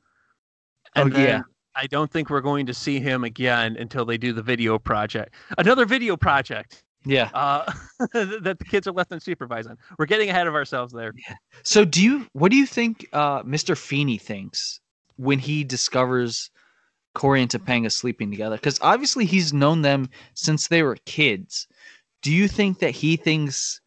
Oh, 0.96 1.08
yeah. 1.08 1.42
I 1.76 1.88
don't 1.88 2.10
think 2.10 2.30
we're 2.30 2.40
going 2.40 2.66
to 2.68 2.74
see 2.74 3.02
him 3.02 3.26
again 3.26 3.76
until 3.78 4.06
they 4.06 4.18
do 4.18 4.32
the 4.32 4.42
video 4.42 4.80
project. 4.80 5.36
Another 5.58 5.86
video 5.86 6.16
project. 6.16 6.84
Yeah. 7.06 7.30
uh, 7.34 7.72
that 8.14 8.56
the 8.58 8.66
kids 8.66 8.88
are 8.88 8.94
left 8.94 9.12
unsupervised 9.12 9.70
on. 9.70 9.78
We're 10.00 10.06
getting 10.06 10.30
ahead 10.30 10.48
of 10.48 10.56
ourselves 10.56 10.94
there. 10.94 11.14
So 11.64 11.84
do 11.86 12.02
you 12.02 12.28
what 12.34 12.50
do 12.50 12.58
you 12.58 12.66
think 12.66 13.08
uh 13.14 13.44
Mr. 13.44 13.78
Feeney 13.78 14.18
thinks 14.18 14.80
when 15.18 15.38
he 15.38 15.64
discovers 15.64 16.50
Corey 17.16 17.42
and 17.42 17.50
Topanga 17.50 17.92
sleeping 17.92 18.30
together? 18.30 18.58
Because 18.58 18.80
obviously 18.82 19.26
he's 19.26 19.54
known 19.54 19.82
them 19.82 20.10
since 20.36 20.68
they 20.68 20.84
were 20.84 20.98
kids. 21.06 21.68
Do 22.22 22.32
you 22.32 22.48
think 22.48 22.80
that 22.80 22.92
he 22.92 23.16
thinks 23.18 23.82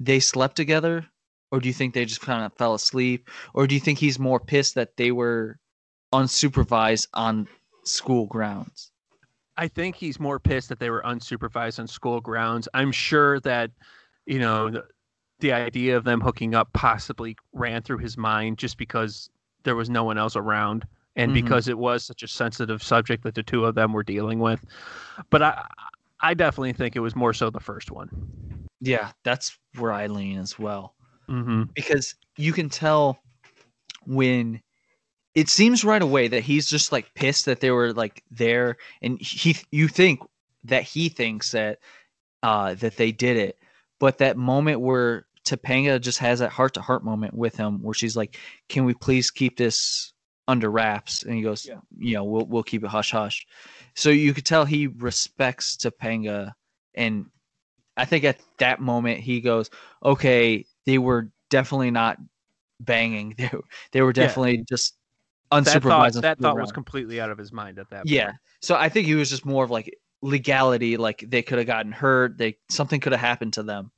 they 0.00 0.20
slept 0.20 0.56
together? 0.56 1.06
Or 1.50 1.60
do 1.60 1.68
you 1.68 1.74
think 1.74 1.94
they 1.94 2.04
just 2.04 2.20
kind 2.20 2.44
of 2.44 2.52
fell 2.54 2.74
asleep? 2.74 3.28
Or 3.52 3.66
do 3.66 3.74
you 3.74 3.80
think 3.80 3.98
he's 3.98 4.18
more 4.18 4.40
pissed 4.40 4.74
that 4.74 4.96
they 4.96 5.12
were 5.12 5.58
unsupervised 6.12 7.08
on 7.14 7.46
school 7.84 8.26
grounds? 8.26 8.90
I 9.56 9.68
think 9.68 9.94
he's 9.94 10.18
more 10.18 10.40
pissed 10.40 10.68
that 10.70 10.80
they 10.80 10.90
were 10.90 11.02
unsupervised 11.02 11.78
on 11.78 11.86
school 11.86 12.20
grounds. 12.20 12.68
I'm 12.74 12.90
sure 12.90 13.38
that, 13.40 13.70
you 14.26 14.40
know, 14.40 14.70
the, 14.70 14.84
the 15.40 15.52
idea 15.52 15.96
of 15.96 16.04
them 16.04 16.20
hooking 16.20 16.54
up 16.54 16.72
possibly 16.72 17.36
ran 17.52 17.82
through 17.82 17.98
his 17.98 18.16
mind 18.16 18.58
just 18.58 18.76
because 18.76 19.30
there 19.62 19.76
was 19.76 19.88
no 19.88 20.02
one 20.02 20.18
else 20.18 20.34
around 20.34 20.86
and 21.16 21.30
Mhm. 21.30 21.34
because 21.34 21.68
it 21.68 21.78
was 21.78 22.04
such 22.04 22.22
a 22.22 22.28
sensitive 22.28 22.82
subject 22.82 23.22
that 23.24 23.34
the 23.34 23.42
two 23.42 23.64
of 23.64 23.74
them 23.74 23.92
were 23.92 24.02
dealing 24.02 24.38
with. 24.38 24.64
But 25.30 25.42
I 25.42 25.66
I 26.20 26.34
definitely 26.34 26.72
think 26.72 26.96
it 26.96 27.00
was 27.00 27.14
more 27.14 27.34
so 27.34 27.50
the 27.50 27.60
first 27.60 27.90
one. 27.90 28.08
Yeah, 28.80 29.12
that's 29.24 29.58
where 29.76 29.92
I 29.92 30.06
lean 30.06 30.38
as 30.38 30.58
well. 30.58 30.94
Mm-hmm. 31.28 31.64
because 31.74 32.14
you 32.36 32.52
can 32.52 32.68
tell 32.68 33.18
when 34.06 34.60
it 35.34 35.48
seems 35.48 35.84
right 35.84 36.02
away 36.02 36.28
that 36.28 36.42
he's 36.42 36.66
just 36.66 36.92
like 36.92 37.12
pissed 37.14 37.46
that 37.46 37.60
they 37.60 37.70
were 37.70 37.92
like 37.92 38.22
there 38.30 38.76
and 39.02 39.20
he 39.20 39.56
you 39.70 39.88
think 39.88 40.20
that 40.64 40.82
he 40.82 41.08
thinks 41.08 41.52
that 41.52 41.78
uh 42.42 42.74
that 42.74 42.96
they 42.96 43.10
did 43.10 43.36
it 43.36 43.58
but 44.00 44.18
that 44.18 44.36
moment 44.36 44.80
where 44.80 45.26
Topanga 45.46 46.00
just 46.00 46.18
has 46.18 46.38
that 46.40 46.50
heart 46.52 46.74
to 46.74 46.80
heart 46.82 47.04
moment 47.04 47.34
with 47.34 47.56
him 47.56 47.82
where 47.82 47.94
she's 47.94 48.16
like 48.16 48.38
can 48.68 48.84
we 48.84 48.94
please 48.94 49.30
keep 49.30 49.56
this 49.56 50.12
under 50.46 50.70
wraps 50.70 51.22
and 51.22 51.34
he 51.34 51.42
goes 51.42 51.64
Yeah. 51.64 51.76
you 51.98 52.14
know 52.14 52.24
we'll 52.24 52.44
we'll 52.46 52.62
keep 52.62 52.84
it 52.84 52.88
hush 52.88 53.10
hush 53.12 53.46
so 53.94 54.10
you 54.10 54.34
could 54.34 54.44
tell 54.44 54.64
he 54.64 54.86
respects 54.88 55.76
Topanga 55.76 56.52
and 56.94 57.26
I 57.96 58.04
think 58.04 58.24
at 58.24 58.38
that 58.58 58.80
moment 58.80 59.20
he 59.20 59.40
goes 59.40 59.70
okay, 60.04 60.64
they 60.84 60.98
were 60.98 61.30
definitely 61.50 61.90
not 61.90 62.18
banging. 62.80 63.34
They 63.38 63.48
were, 63.52 63.64
they 63.92 64.02
were 64.02 64.12
Yeah. 64.12 64.26
definitely 64.26 64.64
just 64.68 64.94
That 65.50 65.64
unsupervised. 65.64 66.14
thought, 66.14 66.22
that 66.22 66.38
thought 66.40 66.56
was 66.56 66.72
completely 66.72 67.20
out 67.20 67.30
of 67.30 67.38
his 67.38 67.52
mind 67.52 67.78
at 67.78 67.88
that 67.90 67.98
point. 67.98 68.10
yeah. 68.10 68.32
So 68.62 68.74
I 68.74 68.88
think 68.88 69.06
he 69.06 69.14
was 69.14 69.30
just 69.30 69.46
more 69.46 69.64
of 69.64 69.70
like 69.70 69.96
legality. 70.22 70.96
Like 70.96 71.24
they 71.26 71.42
could 71.42 71.58
have 71.58 71.66
gotten 71.66 71.92
hurt. 71.92 72.36
They 72.38 72.56
something 72.68 73.00
could 73.00 73.12
have 73.12 73.20
happened 73.20 73.52
to 73.54 73.62
them. 73.62 73.92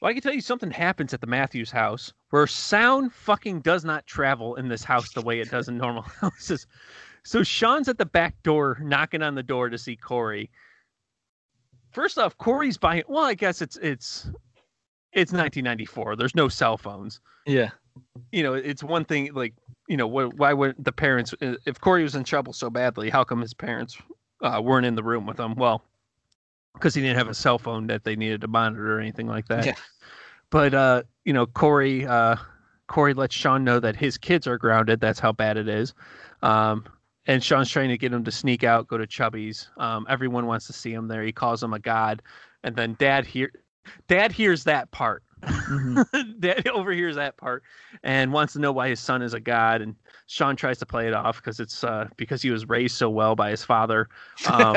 Well, 0.00 0.10
I 0.10 0.12
can 0.12 0.22
tell 0.22 0.34
you 0.34 0.40
something 0.40 0.70
happens 0.70 1.14
at 1.14 1.20
the 1.20 1.26
Matthews 1.26 1.70
house 1.70 2.12
where 2.30 2.46
sound 2.46 3.12
fucking 3.12 3.60
does 3.60 3.84
not 3.84 4.06
travel 4.06 4.56
in 4.56 4.68
this 4.68 4.84
house 4.84 5.12
the 5.12 5.22
way 5.22 5.40
it 5.40 5.50
does 5.50 5.68
in 5.68 5.78
normal 5.78 6.02
houses. 6.20 6.66
So 7.24 7.42
Sean's 7.42 7.88
at 7.88 7.98
the 7.98 8.06
back 8.06 8.40
door 8.42 8.78
knocking 8.82 9.22
on 9.22 9.34
the 9.34 9.42
door 9.42 9.68
to 9.68 9.78
see 9.78 9.96
Corey. 9.96 10.50
First 11.92 12.18
off, 12.18 12.36
Corey's 12.36 12.76
buying. 12.76 13.04
Well, 13.08 13.24
I 13.24 13.34
guess 13.34 13.62
it's 13.62 13.76
it's 13.78 14.26
it's 15.12 15.32
1994. 15.32 16.16
There's 16.16 16.34
no 16.34 16.48
cell 16.48 16.76
phones. 16.76 17.20
Yeah. 17.46 17.70
You 18.32 18.42
know, 18.42 18.52
it's 18.52 18.84
one 18.84 19.04
thing 19.06 19.32
like 19.32 19.54
you 19.88 19.96
know 19.96 20.08
wh- 20.08 20.38
why 20.38 20.52
would 20.52 20.76
the 20.78 20.92
parents 20.92 21.34
if 21.40 21.80
Corey 21.80 22.02
was 22.02 22.14
in 22.14 22.22
trouble 22.22 22.52
so 22.52 22.68
badly? 22.68 23.08
How 23.08 23.24
come 23.24 23.40
his 23.40 23.54
parents 23.54 23.96
uh, 24.42 24.60
weren't 24.62 24.84
in 24.84 24.94
the 24.94 25.02
room 25.02 25.26
with 25.26 25.40
him? 25.40 25.54
Well, 25.54 25.82
because 26.76 26.94
he 26.94 27.02
didn't 27.02 27.16
have 27.16 27.28
a 27.28 27.34
cell 27.34 27.58
phone 27.58 27.86
that 27.88 28.04
they 28.04 28.16
needed 28.16 28.40
to 28.42 28.48
monitor 28.48 28.96
or 28.96 29.00
anything 29.00 29.26
like 29.26 29.48
that. 29.48 29.66
Yeah. 29.66 29.74
But 30.50 30.74
uh, 30.74 31.02
you 31.24 31.32
know, 31.32 31.46
Corey 31.46 32.06
uh, 32.06 32.36
Corey 32.86 33.14
lets 33.14 33.34
Sean 33.34 33.64
know 33.64 33.80
that 33.80 33.96
his 33.96 34.16
kids 34.16 34.46
are 34.46 34.58
grounded. 34.58 35.00
That's 35.00 35.18
how 35.18 35.32
bad 35.32 35.56
it 35.56 35.68
is. 35.68 35.94
Um, 36.42 36.84
and 37.26 37.42
Sean's 37.42 37.70
trying 37.70 37.88
to 37.88 37.98
get 37.98 38.12
him 38.12 38.24
to 38.24 38.30
sneak 38.30 38.62
out, 38.62 38.86
go 38.86 38.96
to 38.96 39.06
Chubbie's. 39.06 39.68
Um, 39.76 40.06
everyone 40.08 40.46
wants 40.46 40.66
to 40.68 40.72
see 40.72 40.92
him 40.92 41.08
there. 41.08 41.24
He 41.24 41.32
calls 41.32 41.62
him 41.62 41.72
a 41.72 41.78
god, 41.78 42.22
and 42.62 42.76
then 42.76 42.94
Dad 42.98 43.26
hear 43.26 43.50
Dad 44.08 44.32
hears 44.32 44.64
that 44.64 44.90
part. 44.92 45.22
Mhm. 45.42 46.40
Dad 46.40 46.68
overhears 46.68 47.16
that 47.16 47.36
part 47.36 47.62
and 48.02 48.32
wants 48.32 48.54
to 48.54 48.58
know 48.58 48.72
why 48.72 48.88
his 48.88 49.00
son 49.00 49.22
is 49.22 49.34
a 49.34 49.40
god. 49.40 49.82
And 49.82 49.94
Sean 50.26 50.56
tries 50.56 50.78
to 50.78 50.86
play 50.86 51.06
it 51.06 51.14
off 51.14 51.36
because 51.36 51.60
it's 51.60 51.84
uh, 51.84 52.08
because 52.16 52.42
he 52.42 52.50
was 52.50 52.68
raised 52.68 52.96
so 52.96 53.10
well 53.10 53.34
by 53.34 53.50
his 53.50 53.64
father. 53.64 54.08
Um, 54.48 54.76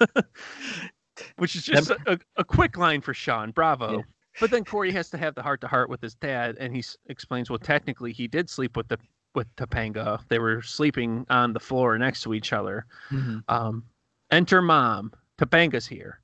which 1.36 1.56
is 1.56 1.64
just 1.64 1.90
a, 1.90 2.18
a 2.36 2.44
quick 2.44 2.76
line 2.76 3.00
for 3.00 3.14
Sean. 3.14 3.50
Bravo. 3.50 3.98
Yeah. 3.98 4.02
But 4.40 4.50
then 4.52 4.64
Corey 4.64 4.92
has 4.92 5.10
to 5.10 5.18
have 5.18 5.34
the 5.34 5.42
heart 5.42 5.60
to 5.62 5.66
heart 5.66 5.88
with 5.90 6.00
his 6.00 6.14
dad, 6.14 6.56
and 6.60 6.72
he 6.72 6.78
s- 6.78 6.96
explains, 7.06 7.50
well, 7.50 7.58
technically 7.58 8.12
he 8.12 8.28
did 8.28 8.48
sleep 8.48 8.76
with 8.76 8.86
the 8.88 8.98
with 9.34 9.46
Topanga. 9.56 10.20
They 10.28 10.38
were 10.38 10.62
sleeping 10.62 11.26
on 11.28 11.52
the 11.52 11.60
floor 11.60 11.98
next 11.98 12.22
to 12.22 12.34
each 12.34 12.52
other. 12.52 12.86
Mhm. 13.10 13.42
Um, 13.48 13.84
enter 14.30 14.62
mom. 14.62 15.12
Topanga's 15.38 15.86
here. 15.86 16.20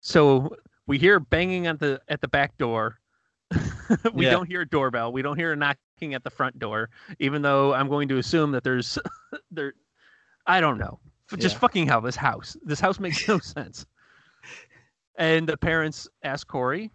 So 0.00 0.56
we 0.86 0.98
hear 0.98 1.20
banging 1.20 1.66
at 1.66 1.78
the 1.78 2.00
at 2.08 2.20
the 2.20 2.28
back 2.28 2.56
door. 2.58 2.98
we 4.14 4.24
Yeah. 4.26 4.32
don't 4.32 4.46
hear 4.46 4.62
a 4.62 4.68
doorbell. 4.68 5.12
We 5.12 5.22
don't 5.22 5.36
hear 5.38 5.52
a 5.52 5.56
knocking 5.56 6.14
at 6.14 6.24
the 6.24 6.30
front 6.30 6.58
door, 6.58 6.90
even 7.18 7.42
though 7.42 7.72
I'm 7.74 7.88
going 7.88 8.08
to 8.08 8.18
assume 8.18 8.50
that 8.52 8.64
there's 8.64 8.98
there. 9.50 9.74
I 10.46 10.60
don't 10.60 10.78
know. 10.78 10.98
Just 11.38 11.54
Yeah. 11.54 11.58
fucking 11.60 11.86
hell. 11.86 12.00
This 12.00 12.16
house. 12.16 12.56
This 12.64 12.80
house 12.80 12.98
makes 13.00 13.26
no 13.28 13.38
sense. 13.40 13.86
And 15.16 15.48
the 15.48 15.56
parents 15.56 16.08
ask 16.22 16.46
Corey. 16.46 16.90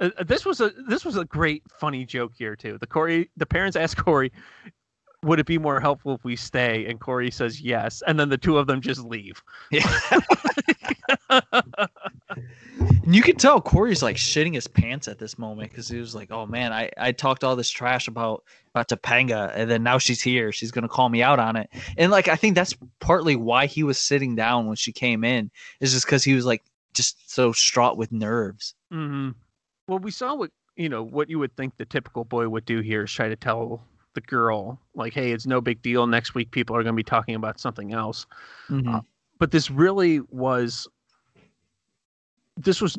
Uh, 0.00 0.10
uh, 0.18 0.24
this 0.24 0.44
was 0.44 0.60
a 0.60 0.70
this 0.88 1.04
was 1.04 1.16
a 1.16 1.24
great 1.24 1.62
funny 1.78 2.04
joke 2.04 2.32
here 2.36 2.56
too. 2.56 2.76
The 2.80 2.86
Corey 2.86 3.30
the 3.36 3.46
parents 3.46 3.76
ask 3.76 3.96
Corey, 3.96 4.32
"Would 5.22 5.38
it 5.38 5.46
be 5.46 5.56
more 5.58 5.80
helpful 5.80 6.14
if 6.14 6.24
we 6.24 6.36
stay?" 6.36 6.86
And 6.86 7.00
Corey 7.00 7.30
says 7.30 7.60
yes, 7.60 8.02
and 8.06 8.18
then 8.18 8.28
the 8.28 8.36
two 8.38 8.58
of 8.58 8.66
them 8.66 8.80
just 8.80 9.00
leave. 9.00 9.42
And 13.04 13.14
you 13.14 13.22
can 13.22 13.36
tell 13.36 13.60
Corey's 13.60 14.02
like 14.02 14.16
shitting 14.16 14.54
his 14.54 14.66
pants 14.66 15.08
at 15.08 15.18
this 15.18 15.38
moment 15.38 15.70
because 15.70 15.88
he 15.88 15.98
was 15.98 16.14
like, 16.14 16.30
"Oh 16.30 16.46
man, 16.46 16.72
I, 16.72 16.90
I 16.96 17.12
talked 17.12 17.44
all 17.44 17.54
this 17.54 17.70
trash 17.70 18.08
about 18.08 18.44
about 18.74 18.88
Topanga, 18.88 19.52
and 19.54 19.70
then 19.70 19.82
now 19.82 19.98
she's 19.98 20.22
here. 20.22 20.52
She's 20.52 20.70
gonna 20.70 20.88
call 20.88 21.08
me 21.08 21.22
out 21.22 21.38
on 21.38 21.56
it." 21.56 21.68
And 21.98 22.10
like, 22.10 22.28
I 22.28 22.36
think 22.36 22.54
that's 22.54 22.74
partly 23.00 23.36
why 23.36 23.66
he 23.66 23.82
was 23.82 23.98
sitting 23.98 24.34
down 24.34 24.66
when 24.66 24.76
she 24.76 24.90
came 24.92 25.22
in 25.22 25.50
is 25.80 25.92
just 25.92 26.06
because 26.06 26.24
he 26.24 26.34
was 26.34 26.46
like, 26.46 26.62
just 26.94 27.30
so 27.30 27.52
straught 27.52 27.96
with 27.96 28.10
nerves. 28.10 28.74
Mm-hmm. 28.92 29.30
Well, 29.86 29.98
we 29.98 30.10
saw 30.10 30.34
what 30.34 30.50
you 30.76 30.88
know 30.88 31.02
what 31.02 31.28
you 31.28 31.38
would 31.38 31.54
think 31.56 31.76
the 31.76 31.84
typical 31.84 32.24
boy 32.24 32.48
would 32.48 32.64
do 32.64 32.80
here 32.80 33.04
is 33.04 33.12
try 33.12 33.28
to 33.28 33.36
tell 33.36 33.84
the 34.14 34.22
girl 34.22 34.80
like, 34.94 35.12
"Hey, 35.12 35.32
it's 35.32 35.46
no 35.46 35.60
big 35.60 35.82
deal. 35.82 36.06
Next 36.06 36.34
week, 36.34 36.50
people 36.50 36.74
are 36.74 36.82
going 36.82 36.94
to 36.94 36.96
be 36.96 37.04
talking 37.04 37.34
about 37.34 37.60
something 37.60 37.92
else." 37.92 38.26
Mhm. 38.70 38.94
Uh, 38.96 39.00
But 39.38 39.50
this 39.50 39.70
really 39.70 40.20
was. 40.30 40.88
This 42.56 42.80
was 42.80 42.96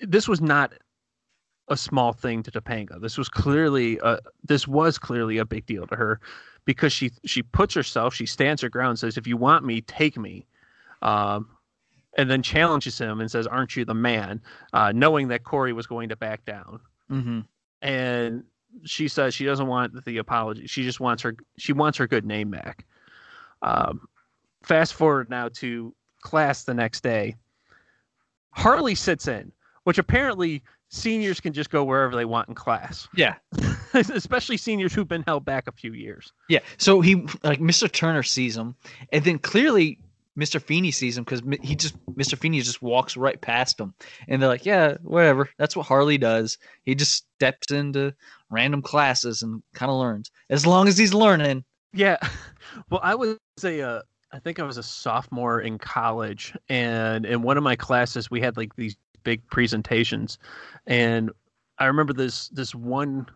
this 0.00 0.28
was 0.28 0.40
not 0.40 0.72
a 1.68 1.76
small 1.76 2.12
thing 2.12 2.42
to 2.42 2.50
Topanga. 2.50 3.00
This 3.00 3.16
was 3.16 3.28
clearly 3.28 3.98
a, 4.02 4.18
this 4.42 4.68
was 4.68 4.98
clearly 4.98 5.38
a 5.38 5.44
big 5.44 5.66
deal 5.66 5.86
to 5.86 5.96
her 5.96 6.20
because 6.64 6.92
she 6.92 7.10
she 7.24 7.42
puts 7.42 7.74
herself, 7.74 8.14
she 8.14 8.26
stands 8.26 8.62
her 8.62 8.68
ground, 8.68 8.98
says, 8.98 9.16
"If 9.16 9.26
you 9.26 9.36
want 9.36 9.64
me, 9.64 9.80
take 9.82 10.18
me," 10.18 10.46
um, 11.02 11.48
and 12.16 12.30
then 12.30 12.42
challenges 12.42 12.98
him 12.98 13.20
and 13.20 13.30
says, 13.30 13.46
"Aren't 13.46 13.76
you 13.76 13.84
the 13.84 13.94
man?" 13.94 14.40
Uh, 14.72 14.92
knowing 14.92 15.28
that 15.28 15.44
Corey 15.44 15.72
was 15.72 15.86
going 15.86 16.08
to 16.10 16.16
back 16.16 16.44
down, 16.44 16.80
Mhm. 17.10 17.46
and 17.82 18.44
she 18.84 19.08
says 19.08 19.34
she 19.34 19.44
doesn't 19.44 19.66
want 19.66 20.04
the 20.04 20.18
apology. 20.18 20.66
She 20.66 20.82
just 20.82 21.00
wants 21.00 21.22
her 21.22 21.36
she 21.58 21.72
wants 21.72 21.98
her 21.98 22.06
good 22.06 22.24
name 22.24 22.50
back. 22.50 22.86
Um, 23.62 24.08
fast 24.62 24.94
forward 24.94 25.30
now 25.30 25.48
to 25.54 25.94
class 26.22 26.64
the 26.64 26.74
next 26.74 27.02
day. 27.02 27.36
Harley 28.54 28.94
sits 28.94 29.28
in, 29.28 29.52
which 29.84 29.98
apparently 29.98 30.62
seniors 30.88 31.40
can 31.40 31.52
just 31.52 31.70
go 31.70 31.84
wherever 31.84 32.14
they 32.14 32.24
want 32.24 32.48
in 32.48 32.54
class, 32.54 33.08
Yeah. 33.14 33.34
especially 33.94 34.56
seniors 34.56 34.92
who've 34.92 35.08
been 35.08 35.22
held 35.24 35.44
back 35.44 35.66
a 35.68 35.72
few 35.72 35.92
years. 35.92 36.32
Yeah. 36.48 36.60
So 36.78 37.00
he 37.00 37.26
like 37.42 37.60
Mr. 37.60 37.90
Turner 37.90 38.22
sees 38.22 38.56
him, 38.56 38.74
and 39.12 39.24
then 39.24 39.38
clearly 39.38 39.98
Mr. 40.38 40.60
Feeney 40.60 40.90
sees 40.90 41.16
him 41.16 41.24
because 41.24 41.42
he 41.62 41.76
just 41.76 41.94
Mr. 42.14 42.36
Feeney 42.36 42.60
just 42.60 42.82
walks 42.82 43.16
right 43.16 43.40
past 43.40 43.78
him, 43.78 43.94
and 44.28 44.40
they're 44.42 44.48
like, 44.48 44.66
"Yeah, 44.66 44.96
whatever. 45.02 45.48
That's 45.58 45.76
what 45.76 45.86
Harley 45.86 46.18
does. 46.18 46.58
He 46.84 46.94
just 46.96 47.24
steps 47.36 47.70
into 47.70 48.14
random 48.50 48.82
classes 48.82 49.42
and 49.42 49.62
kind 49.74 49.90
of 49.90 49.98
learns. 49.98 50.30
As 50.50 50.66
long 50.66 50.88
as 50.88 50.98
he's 50.98 51.14
learning." 51.14 51.64
Yeah. 51.92 52.18
Well, 52.90 53.00
I 53.04 53.14
would 53.14 53.38
say, 53.56 53.82
uh, 53.82 54.00
I 54.34 54.40
think 54.40 54.58
I 54.58 54.64
was 54.64 54.78
a 54.78 54.82
sophomore 54.82 55.60
in 55.60 55.78
college, 55.78 56.56
and 56.68 57.24
in 57.24 57.42
one 57.42 57.56
of 57.56 57.62
my 57.62 57.76
classes, 57.76 58.32
we 58.32 58.40
had 58.40 58.56
like 58.56 58.74
these 58.74 58.96
big 59.22 59.46
presentations, 59.48 60.38
and 60.88 61.30
I 61.78 61.86
remember 61.86 62.12
this 62.12 62.48
this 62.48 62.74
one 62.74 63.26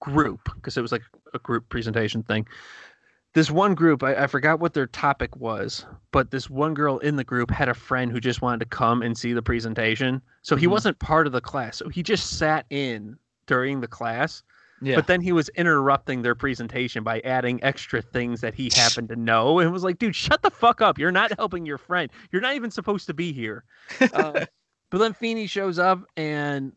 group 0.00 0.48
because 0.54 0.76
it 0.76 0.80
was 0.80 0.92
like 0.92 1.02
a 1.34 1.40
group 1.40 1.68
presentation 1.68 2.22
thing. 2.22 2.46
This 3.34 3.50
one 3.50 3.74
group, 3.74 4.02
I, 4.04 4.14
I 4.14 4.26
forgot 4.28 4.60
what 4.60 4.74
their 4.74 4.86
topic 4.86 5.34
was, 5.36 5.86
but 6.12 6.30
this 6.30 6.48
one 6.48 6.74
girl 6.74 6.98
in 6.98 7.16
the 7.16 7.24
group 7.24 7.50
had 7.50 7.68
a 7.68 7.74
friend 7.74 8.12
who 8.12 8.20
just 8.20 8.42
wanted 8.42 8.60
to 8.60 8.66
come 8.66 9.02
and 9.02 9.16
see 9.16 9.32
the 9.32 9.42
presentation. 9.42 10.20
So 10.42 10.54
he 10.54 10.66
Mhm. 10.66 10.70
wasn't 10.70 10.98
part 10.98 11.26
of 11.26 11.32
the 11.32 11.40
class. 11.40 11.78
So 11.78 11.88
he 11.88 12.02
just 12.02 12.38
sat 12.38 12.66
in 12.68 13.16
during 13.46 13.80
the 13.80 13.88
class 13.88 14.42
Yeah. 14.82 14.96
but 14.96 15.06
then 15.06 15.20
he 15.20 15.30
was 15.30 15.48
interrupting 15.50 16.22
their 16.22 16.34
presentation 16.34 17.04
by 17.04 17.20
adding 17.20 17.62
extra 17.62 18.02
things 18.02 18.40
that 18.40 18.52
he 18.52 18.68
happened 18.74 19.08
to 19.10 19.16
know 19.16 19.60
and 19.60 19.72
was 19.72 19.84
like, 19.84 19.98
dude, 19.98 20.16
shut 20.16 20.42
the 20.42 20.50
fuck 20.50 20.80
up. 20.80 20.98
You're 20.98 21.12
not 21.12 21.32
helping 21.38 21.64
your 21.64 21.78
friend. 21.78 22.10
You're 22.32 22.42
not 22.42 22.56
even 22.56 22.70
supposed 22.70 23.06
to 23.06 23.14
be 23.14 23.32
here. 23.32 23.64
Uh, 24.00 24.44
but 24.90 24.98
then 24.98 25.12
Feeney 25.12 25.46
shows 25.46 25.78
up 25.78 26.00
and, 26.16 26.72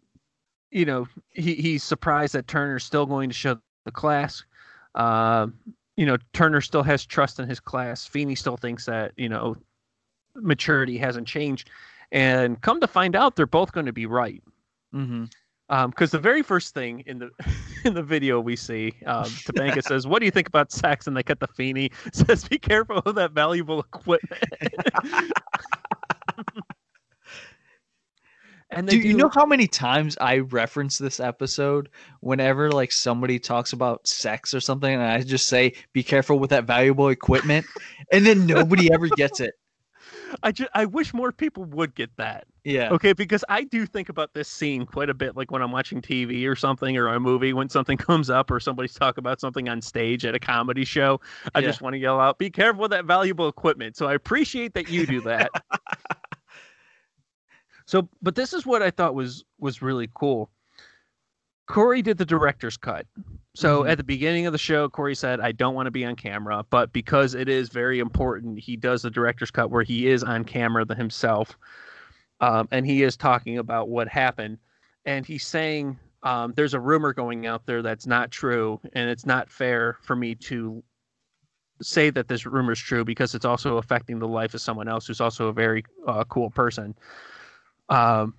you 0.69 0.85
know, 0.85 1.07
he, 1.29 1.55
he's 1.55 1.83
surprised 1.83 2.33
that 2.33 2.47
Turner's 2.47 2.85
still 2.85 3.07
going 3.07 3.29
to 3.29 3.35
show 3.35 3.57
the 3.85 3.91
class. 3.91 4.45
Uh, 4.93 5.47
you 5.97 6.05
know, 6.05 6.17
Turner 6.33 6.61
still 6.61 6.83
has 6.83 7.05
trust 7.05 7.39
in 7.39 7.49
his 7.49 7.59
class. 7.59 8.05
Feeney 8.05 8.35
still 8.35 8.57
thinks 8.57 8.85
that, 8.85 9.13
you 9.17 9.29
know, 9.29 9.57
maturity 10.35 10.97
hasn't 10.97 11.27
changed. 11.27 11.71
And 12.11 12.61
come 12.61 12.79
to 12.81 12.87
find 12.87 13.15
out, 13.15 13.35
they're 13.35 13.47
both 13.47 13.71
going 13.71 13.87
to 13.87 13.93
be 13.93 14.05
right 14.05 14.43
mm-hmm. 14.93 15.25
Because 15.69 16.11
the 16.11 16.19
very 16.19 16.41
first 16.41 16.73
thing 16.73 17.03
in 17.05 17.19
the 17.19 17.29
in 17.85 17.93
the 17.93 18.03
video 18.03 18.39
we 18.39 18.55
see, 18.55 18.93
um, 19.05 19.25
Topanga 19.25 19.83
says, 19.83 20.07
"What 20.07 20.19
do 20.19 20.25
you 20.25 20.31
think 20.31 20.47
about 20.47 20.71
sex?" 20.71 21.07
And 21.07 21.17
they 21.17 21.23
cut 21.23 21.39
the 21.39 21.47
Feeney 21.47 21.91
says, 22.13 22.47
"Be 22.47 22.57
careful 22.57 22.97
of 22.99 23.15
that 23.15 23.31
valuable 23.31 23.79
equipment." 23.79 24.41
and 28.69 28.87
they 28.87 28.99
Do 28.99 29.07
you 29.07 29.17
know 29.17 29.29
how 29.29 29.45
many 29.45 29.67
times 29.67 30.17
I 30.21 30.39
reference 30.39 30.97
this 30.97 31.19
episode 31.19 31.89
whenever 32.21 32.71
like 32.71 32.91
somebody 32.91 33.39
talks 33.39 33.73
about 33.73 34.07
sex 34.07 34.53
or 34.53 34.59
something, 34.59 34.93
and 34.93 35.01
I 35.01 35.21
just 35.21 35.47
say, 35.47 35.73
"Be 35.93 36.03
careful 36.03 36.39
with 36.39 36.51
that 36.51 36.65
valuable 36.65 37.09
equipment," 37.09 37.65
and 38.11 38.25
then 38.25 38.45
nobody 38.45 38.93
ever 38.93 39.07
gets 39.09 39.39
it. 39.39 39.55
I 40.43 40.51
just 40.51 40.69
I 40.73 40.85
wish 40.85 41.13
more 41.13 41.31
people 41.31 41.65
would 41.65 41.95
get 41.95 42.15
that. 42.17 42.45
Yeah. 42.63 42.89
Okay, 42.91 43.13
because 43.13 43.43
I 43.49 43.63
do 43.63 43.85
think 43.85 44.09
about 44.09 44.33
this 44.33 44.47
scene 44.47 44.85
quite 44.85 45.09
a 45.09 45.13
bit, 45.13 45.35
like 45.35 45.51
when 45.51 45.61
I'm 45.61 45.71
watching 45.71 46.01
TV 46.01 46.47
or 46.47 46.55
something 46.55 46.97
or 46.97 47.07
a 47.07 47.19
movie, 47.19 47.53
when 47.53 47.69
something 47.69 47.97
comes 48.09 48.29
up 48.29 48.49
or 48.49 48.59
somebody's 48.59 48.93
talking 48.93 49.21
about 49.21 49.39
something 49.39 49.69
on 49.69 49.81
stage 49.81 50.25
at 50.25 50.35
a 50.35 50.39
comedy 50.39 50.85
show. 50.85 51.19
I 51.53 51.59
Yeah. 51.59 51.67
just 51.67 51.81
want 51.81 51.93
to 51.93 51.99
yell 51.99 52.19
out, 52.19 52.39
"Be 52.39 52.49
careful 52.49 52.83
with 52.83 52.91
that 52.91 53.05
valuable 53.05 53.47
equipment." 53.47 53.95
So 53.95 54.07
I 54.07 54.13
appreciate 54.13 54.73
that 54.73 54.87
you 54.87 55.05
do 55.05 55.21
that. 55.21 55.51
so, 57.85 58.09
but 58.21 58.35
this 58.35 58.53
is 58.53 58.65
what 58.65 58.81
I 58.81 58.91
thought 58.91 59.15
was 59.15 59.43
was 59.59 59.81
really 59.81 60.09
cool. 60.15 60.49
Corey 61.67 62.01
did 62.01 62.17
the 62.17 62.25
director's 62.25 62.77
cut. 62.77 63.07
So 63.55 63.83
Mhm. 63.83 63.89
at 63.89 63.97
the 63.97 64.03
beginning 64.03 64.45
of 64.45 64.51
the 64.51 64.57
show, 64.59 64.89
Corey 64.89 65.15
said, 65.15 65.39
I 65.39 65.51
don't 65.51 65.73
want 65.73 65.87
to 65.87 65.91
be 65.91 66.05
on 66.05 66.15
camera, 66.15 66.63
but 66.69 66.91
because 66.93 67.33
it 67.33 67.49
is 67.49 67.69
very 67.69 67.99
important, 67.99 68.59
he 68.59 68.75
does 68.75 69.01
the 69.01 69.09
director's 69.09 69.51
cut 69.51 69.71
where 69.71 69.83
he 69.83 70.07
is 70.07 70.23
on 70.23 70.43
camera 70.43 70.85
the 70.85 70.95
himself. 70.95 71.57
Um, 72.41 72.67
and 72.71 72.85
he 72.85 73.01
is 73.03 73.15
talking 73.15 73.57
about 73.57 73.89
what 73.89 74.07
happened. 74.07 74.57
And 75.05 75.25
he's 75.25 75.47
saying, 75.47 75.97
um, 76.23 76.53
there's 76.55 76.73
a 76.73 76.79
rumor 76.79 77.13
going 77.13 77.45
out 77.45 77.65
there 77.65 77.81
that's 77.81 78.05
not 78.05 78.29
true, 78.31 78.79
and 78.93 79.09
it's 79.09 79.25
not 79.25 79.49
fair 79.49 79.97
for 80.01 80.15
me 80.15 80.35
to 80.35 80.83
say 81.81 82.09
that 82.09 82.27
this 82.27 82.45
rumor 82.45 82.71
is 82.73 82.79
true 82.79 83.05
because 83.05 83.35
it's 83.35 83.45
also 83.45 83.77
affecting 83.77 84.19
the 84.19 84.27
life 84.27 84.53
of 84.53 84.61
someone 84.61 84.87
else 84.87 85.07
who's 85.07 85.21
also 85.21 85.47
a 85.47 85.53
very 85.53 85.83
uh, 86.07 86.23
cool 86.25 86.49
person. 86.49 86.95
Um, 87.89 88.33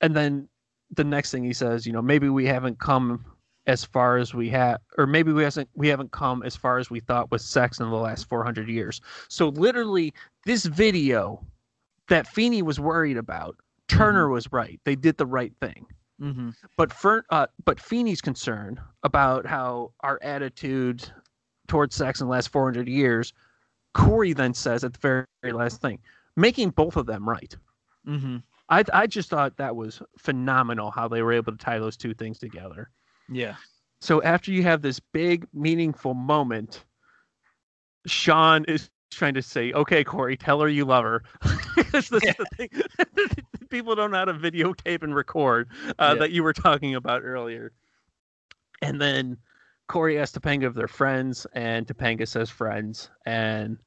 and 0.00 0.14
then 0.14 0.48
the 0.94 1.04
next 1.04 1.30
thing 1.30 1.44
he 1.44 1.52
says, 1.52 1.86
you 1.86 1.92
know, 1.92 2.02
maybe 2.02 2.28
we 2.28 2.46
haven't 2.46 2.78
come 2.78 3.24
as 3.66 3.84
far 3.84 4.16
as 4.16 4.32
we 4.32 4.48
have, 4.48 4.80
or 4.96 5.06
maybe 5.06 5.32
we 5.32 5.42
hasn't 5.42 5.68
we 5.74 5.88
haven't 5.88 6.10
come 6.10 6.42
as 6.42 6.56
far 6.56 6.78
as 6.78 6.90
we 6.90 7.00
thought 7.00 7.30
with 7.30 7.42
sex 7.42 7.78
in 7.80 7.90
the 7.90 7.96
last 7.96 8.28
400 8.28 8.68
years. 8.68 9.00
So 9.28 9.48
literally, 9.48 10.14
this 10.46 10.64
video 10.64 11.44
that 12.08 12.26
Feeney 12.26 12.62
was 12.62 12.80
worried 12.80 13.18
about, 13.18 13.56
Turner 13.88 14.28
was 14.30 14.50
right. 14.52 14.80
They 14.84 14.96
did 14.96 15.18
the 15.18 15.26
right 15.26 15.52
thing. 15.60 15.86
Mm-hmm. 16.20 16.50
But 16.76 16.92
for 16.92 17.24
uh, 17.30 17.46
but 17.64 17.78
Feeney's 17.78 18.20
concerned 18.20 18.80
about 19.02 19.46
how 19.46 19.92
our 20.00 20.18
attitude 20.22 21.08
towards 21.68 21.94
sex 21.94 22.20
in 22.20 22.26
the 22.26 22.32
last 22.32 22.48
400 22.48 22.88
years, 22.88 23.32
Corey 23.94 24.32
then 24.32 24.54
says 24.54 24.82
at 24.82 24.94
the 24.94 24.98
very, 24.98 25.26
very 25.42 25.52
last 25.52 25.80
thing, 25.80 25.98
making 26.36 26.70
both 26.70 26.96
of 26.96 27.06
them 27.06 27.28
right. 27.28 27.54
Mm-hmm. 28.06 28.38
I 28.68 28.84
I 28.92 29.06
just 29.06 29.30
thought 29.30 29.56
that 29.56 29.74
was 29.76 30.02
phenomenal 30.18 30.90
how 30.90 31.08
they 31.08 31.22
were 31.22 31.32
able 31.32 31.52
to 31.52 31.58
tie 31.58 31.78
those 31.78 31.96
two 31.96 32.14
things 32.14 32.38
together. 32.38 32.90
Yeah. 33.30 33.56
So 34.00 34.22
after 34.22 34.52
you 34.52 34.62
have 34.62 34.82
this 34.82 35.00
big 35.00 35.46
meaningful 35.52 36.14
moment, 36.14 36.84
Sean 38.06 38.64
is 38.66 38.90
trying 39.10 39.34
to 39.34 39.42
say, 39.42 39.72
"Okay, 39.72 40.04
Corey, 40.04 40.36
tell 40.36 40.60
her 40.60 40.68
you 40.68 40.84
love 40.84 41.04
her." 41.04 41.22
Because 41.78 42.08
this 42.08 42.24
is 42.24 42.34
the 42.36 42.46
thing. 42.56 42.70
People 43.70 43.94
don't 43.94 44.10
know 44.10 44.18
how 44.18 44.24
to 44.26 44.34
videotape 44.34 45.02
and 45.04 45.14
record 45.14 45.68
uh, 45.98 46.10
Yeah. 46.14 46.14
that 46.14 46.32
you 46.32 46.42
were 46.42 46.52
talking 46.52 46.96
about 46.96 47.22
earlier. 47.22 47.72
And 48.82 49.00
then 49.00 49.36
Corey 49.86 50.18
asks 50.18 50.36
Topanga 50.36 50.64
if 50.64 50.74
they're 50.74 50.88
friends, 50.88 51.46
and 51.54 51.86
Topanga 51.86 52.26
says 52.26 52.50
friends. 52.50 53.10
And 53.26 53.78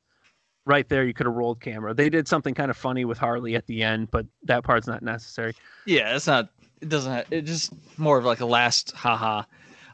right 0.65 0.87
there, 0.87 1.03
you 1.03 1.13
could 1.13 1.25
have 1.25 1.35
rolled 1.35 1.61
camera. 1.61 1.93
They 1.93 2.09
did 2.09 2.27
something 2.27 2.53
kind 2.53 2.69
of 2.69 2.77
funny 2.77 3.05
with 3.05 3.17
Harley 3.17 3.55
at 3.55 3.67
the 3.67 3.83
end, 3.83 4.11
but 4.11 4.25
that 4.43 4.63
part's 4.63 4.87
not 4.87 5.01
necessary. 5.01 5.53
Yeah, 5.85 6.15
it's 6.15 6.27
not. 6.27 6.49
It 6.81 6.89
doesn't. 6.89 7.11
Have, 7.11 7.25
it's 7.31 7.49
just 7.49 7.73
more 7.97 8.17
of 8.17 8.25
like 8.25 8.41
a 8.41 8.45
last 8.45 8.91
haha. 8.91 9.43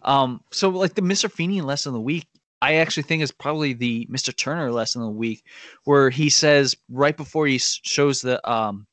Um. 0.04 0.42
So 0.52 0.70
like 0.70 0.96
the 0.96 1.02
Mr. 1.02 1.32
Feeney 1.32 1.62
lesson 1.62 1.90
of 1.90 1.94
the 1.94 2.02
week, 2.02 2.28
I 2.62 2.76
actually 2.76 3.04
think 3.04 3.22
is 3.24 3.32
probably 3.32 3.74
the 3.74 4.08
Mr. 4.12 4.36
Turner 4.36 4.72
lesson 4.72 5.02
of 5.02 5.08
the 5.08 5.14
week, 5.14 5.44
where 5.84 6.10
he 6.10 6.30
says 6.30 6.76
right 6.90 7.16
before 7.16 7.48
he 7.48 7.58
shows 7.58 8.22
the 8.22 8.48
um 8.50 8.88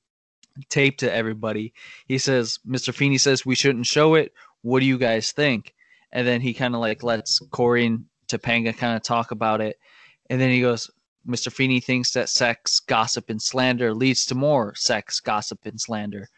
tape 0.69 0.99
to 0.99 1.13
everybody, 1.13 1.73
he 2.07 2.19
says, 2.19 2.59
"Mr. 2.67 2.95
Feeney 2.95 3.19
says 3.19 3.45
we 3.45 3.55
shouldn't 3.55 3.87
show 3.87 4.15
it. 4.15 4.33
What 4.63 4.81
do 4.81 4.87
you 4.87 4.99
guys 4.99 5.33
think?" 5.33 5.75
And 6.13 6.27
then 6.27 6.41
he 6.41 6.55
kind 6.55 6.75
of 6.75 6.81
like 6.81 7.03
lets 7.03 7.41
Corey 7.51 7.87
and 7.87 8.05
Topanga 8.29 8.77
kind 8.77 8.97
of 8.97 9.03
talk 9.03 9.31
about 9.33 9.61
it, 9.61 9.79
and 10.31 10.41
then 10.41 10.51
he 10.51 10.61
goes. 10.61 10.91
Mr. 11.27 11.53
Feeney 11.53 11.81
thinks 11.81 12.13
that 12.13 12.29
sex, 12.29 12.81
gossip, 12.81 13.31
and 13.31 13.41
slander 13.41 13.95
leads 13.95 14.27
to 14.27 14.35
more 14.35 14.75
sex, 14.75 15.21
gossip, 15.21 15.61
and 15.65 15.81
slander. 15.81 16.29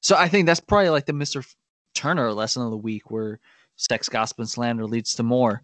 So 0.00 0.16
I 0.16 0.28
think 0.28 0.46
that's 0.46 0.60
probably 0.60 0.90
like 0.90 1.06
the 1.06 1.12
Mr. 1.12 1.46
Turner 1.94 2.32
lesson 2.32 2.62
of 2.62 2.70
the 2.70 2.76
week, 2.76 3.10
where 3.10 3.38
sex, 3.76 4.08
gossip, 4.08 4.38
and 4.38 4.48
slander 4.48 4.86
leads 4.86 5.14
to 5.14 5.22
more. 5.22 5.62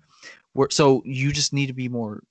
Where 0.52 0.70
so 0.70 1.02
you 1.04 1.32
just 1.32 1.52
need 1.52 1.66
to 1.66 1.72
be 1.72 1.88
more 1.88 2.22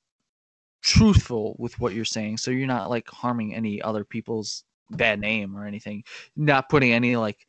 truthful 0.81 1.55
with 1.60 1.79
what 1.79 1.93
you're 1.93 2.05
saying, 2.05 2.38
so 2.38 2.51
you're 2.51 2.67
not 2.67 2.89
like 2.89 3.10
harming 3.10 3.53
any 3.53 3.81
other 3.81 4.03
people's 4.03 4.63
bad 4.91 5.19
name 5.19 5.55
or 5.55 5.65
anything. 5.65 6.03
Not 6.36 6.69
putting 6.69 6.93
any 6.93 7.15
like 7.15 7.45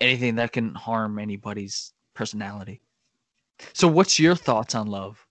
anything 0.00 0.36
that 0.36 0.52
can 0.52 0.74
harm 0.74 1.18
anybody's 1.18 1.92
personality. 2.14 2.80
So, 3.72 3.88
what's 3.88 4.18
your 4.18 4.34
thoughts 4.34 4.74
on 4.74 4.88
love? 4.88 5.23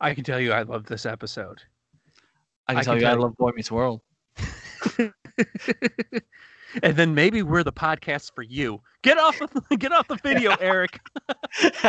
I 0.00 0.14
can 0.14 0.24
tell 0.24 0.40
you, 0.40 0.52
I 0.52 0.62
love 0.62 0.86
this 0.86 1.06
episode. 1.06 1.62
I 2.68 2.72
can 2.72 2.80
I 2.80 2.82
tell 2.82 2.94
can 2.94 3.00
you, 3.02 3.06
I 3.06 3.10
tell 3.10 3.18
you- 3.18 3.22
love 3.24 3.36
Boy 3.36 3.50
Meets 3.54 3.70
World. 3.70 4.00
and 6.82 6.96
then 6.96 7.14
maybe 7.14 7.42
we're 7.42 7.62
the 7.62 7.72
podcast 7.72 8.34
for 8.34 8.42
you. 8.42 8.80
Get 9.02 9.18
off 9.18 9.38
the 9.38 9.76
get 9.76 9.92
off 9.92 10.08
the 10.08 10.16
video, 10.16 10.54
Eric. 10.60 11.00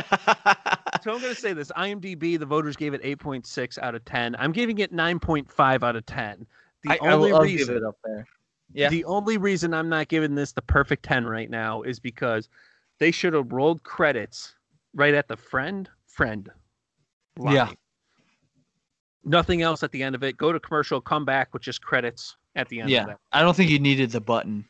So 1.03 1.13
I'm 1.13 1.21
going 1.21 1.33
to 1.33 1.39
say 1.39 1.53
this: 1.53 1.71
IMDb, 1.77 2.37
the 2.39 2.45
voters 2.45 2.75
gave 2.75 2.93
it 2.93 3.01
8.6 3.03 3.77
out 3.79 3.93
of 3.95 4.03
10. 4.03 4.35
I'm 4.39 4.51
giving 4.51 4.79
it 4.79 4.91
9.5 4.91 5.83
out 5.83 5.95
of 5.95 6.05
10. 6.05 6.45
The 6.83 6.89
I, 6.89 6.97
I 7.01 7.13
only 7.13 7.31
will 7.31 7.37
I'll 7.39 7.45
give 7.45 7.59
reason, 7.59 7.77
it 7.77 7.83
up 7.83 7.95
there. 8.03 8.27
Yeah. 8.73 8.89
the 8.89 9.05
only 9.05 9.37
reason 9.37 9.73
I'm 9.73 9.87
not 9.89 10.07
giving 10.09 10.35
this 10.35 10.51
the 10.53 10.61
perfect 10.63 11.03
10 11.03 11.25
right 11.25 11.49
now 11.49 11.83
is 11.83 11.99
because 11.99 12.49
they 12.99 13.11
should 13.11 13.33
have 13.33 13.51
rolled 13.53 13.83
credits 13.83 14.55
right 14.95 15.13
at 15.13 15.27
the 15.29 15.37
friend 15.37 15.87
friend. 16.07 16.49
Line. 17.37 17.55
Yeah. 17.55 17.69
Nothing 19.27 19.61
else 19.61 19.83
at 19.83 19.91
the 19.91 20.01
end 20.01 20.15
of 20.15 20.23
it. 20.23 20.37
Go 20.37 20.51
to 20.51 20.59
commercial, 20.59 21.01
come 21.01 21.25
back 21.25 21.53
with 21.53 21.61
just 21.61 21.81
credits 21.81 22.37
at 22.55 22.69
the 22.69 22.79
end 22.81 22.89
Yeah. 22.89 23.15
I 23.31 23.41
don't 23.41 23.55
think 23.55 23.69
you 23.69 23.77
needed 23.79 24.11
the 24.11 24.21
button. 24.21 24.65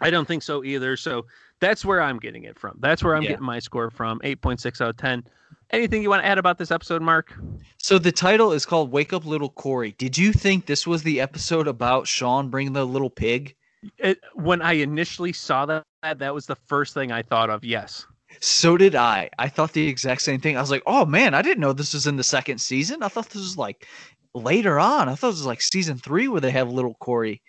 I 0.00 0.10
don't 0.10 0.28
think 0.28 0.42
so 0.42 0.62
either. 0.64 0.96
So 0.96 1.24
that's 1.60 1.84
where 1.84 2.02
I'm 2.02 2.18
getting 2.18 2.44
it 2.44 2.58
from. 2.58 2.76
That's 2.80 3.02
where 3.02 3.16
I'm 3.16 3.22
Yeah. 3.22 3.30
getting 3.30 3.46
my 3.46 3.58
score 3.58 3.90
from. 3.90 4.20
8.6 4.22 4.80
out 4.80 4.90
of 4.90 4.96
10. 4.98 5.24
Anything 5.70 6.02
you 6.02 6.10
want 6.10 6.22
to 6.22 6.26
add 6.26 6.36
about 6.38 6.58
this 6.58 6.70
episode, 6.70 7.00
Mark? 7.00 7.32
So 7.78 7.98
the 7.98 8.12
title 8.12 8.52
is 8.52 8.66
called 8.66 8.92
"Wake 8.92 9.12
Up, 9.12 9.24
Little 9.24 9.48
Cory." 9.48 9.92
Did 9.92 10.18
you 10.18 10.32
think 10.32 10.66
this 10.66 10.86
was 10.86 11.02
the 11.02 11.20
episode 11.20 11.66
about 11.66 12.06
Shawn 12.06 12.50
bringing 12.50 12.74
the 12.74 12.86
little 12.86 13.08
pig? 13.10 13.54
It, 13.98 14.20
when 14.34 14.60
I 14.60 14.74
initially 14.74 15.32
saw 15.32 15.64
that, 15.66 15.84
that 16.02 16.34
was 16.34 16.46
the 16.46 16.54
first 16.56 16.92
thing 16.92 17.12
I 17.12 17.22
thought 17.22 17.48
of. 17.50 17.64
Yes. 17.64 18.06
So 18.40 18.76
did 18.76 18.94
I. 18.94 19.30
I 19.38 19.48
thought 19.48 19.72
the 19.72 19.86
exact 19.86 20.22
same 20.22 20.40
thing. 20.40 20.56
I 20.56 20.60
was 20.60 20.70
like, 20.70 20.82
"Oh 20.86 21.04
man, 21.04 21.34
I 21.34 21.42
didn't 21.42 21.60
know 21.60 21.72
this 21.72 21.94
was 21.94 22.06
in 22.06 22.16
the 22.16 22.24
second 22.24 22.58
season. 22.58 23.02
I 23.02 23.08
thought 23.08 23.30
this 23.30 23.42
was 23.42 23.58
like 23.58 23.86
later 24.34 24.78
on. 24.78 25.08
I 25.08 25.14
thought 25.14 25.30
this 25.30 25.40
was 25.40 25.46
like 25.46 25.62
season 25.62 25.98
three 25.98 26.28
where 26.28 26.40
they 26.40 26.50
have 26.50 26.70
little 26.70 26.94
Cory." 26.94 27.42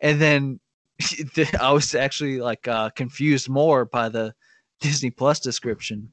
And 0.00 0.20
then 0.20 0.60
I 1.60 1.72
was 1.72 1.94
actually 1.94 2.40
like 2.40 2.66
uh, 2.68 2.90
confused 2.90 3.48
more 3.48 3.84
by 3.84 4.08
the 4.08 4.34
Disney 4.80 5.10
Plus 5.10 5.40
description. 5.40 6.10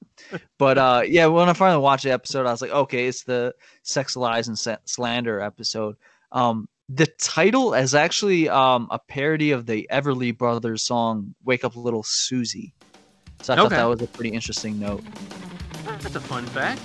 But 0.57 0.77
uh, 0.77 1.03
yeah, 1.05 1.27
when 1.27 1.49
I 1.49 1.53
finally 1.53 1.81
watched 1.81 2.03
the 2.03 2.11
episode, 2.11 2.45
I 2.45 2.51
was 2.51 2.61
like, 2.61 2.71
"Okay, 2.71 3.07
it's 3.07 3.23
the 3.23 3.53
sex 3.83 4.15
lies 4.15 4.47
and 4.47 4.79
slander 4.85 5.39
episode." 5.39 5.95
Um, 6.31 6.67
the 6.89 7.07
title 7.19 7.73
is 7.73 7.95
actually 7.95 8.49
um, 8.49 8.87
a 8.91 8.99
parody 8.99 9.51
of 9.51 9.65
the 9.65 9.87
Everly 9.91 10.37
Brothers 10.37 10.83
song 10.83 11.35
"Wake 11.43 11.63
Up, 11.63 11.75
Little 11.75 12.03
Susie." 12.03 12.73
So 13.47 13.53
I 13.53 13.55
thought 13.55 13.69
that 13.69 13.85
was 13.85 14.01
a 14.01 14.07
pretty 14.07 14.31
interesting 14.31 14.77
note. 14.77 15.01
That's 16.01 16.17
a 16.17 16.19
fun 16.19 16.45
fact. 16.47 16.81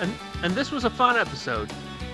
And 0.00 0.10
and 0.42 0.54
this 0.54 0.70
was 0.70 0.84
a 0.84 0.90
fun 0.90 1.18
episode. 1.18 1.70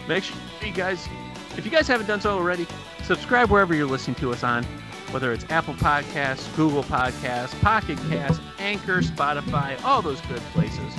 Make 0.09 0.25
sure 0.25 0.37
you 0.61 0.73
guys, 0.73 1.09
if 1.57 1.65
you 1.65 1.71
guys 1.71 1.87
haven't 1.87 2.09
done 2.09 2.21
so 2.21 2.33
already, 2.33 2.67
subscribe 3.05 3.49
wherever 3.49 3.73
you're 3.73 3.87
listening 3.87 4.17
to 4.17 4.33
us 4.33 4.43
on, 4.43 4.65
whether 5.13 5.33
it's 5.33 5.45
Apple 5.51 5.75
Podcasts, 5.75 6.53
Google 6.57 6.83
Podcasts, 6.83 7.57
Pocket 7.61 7.97
Cast, 8.09 8.41
Anchor, 8.59 9.03
Spotify, 9.03 9.81
all 9.85 10.03
those 10.03 10.21
good 10.23 10.43
places. 10.53 10.93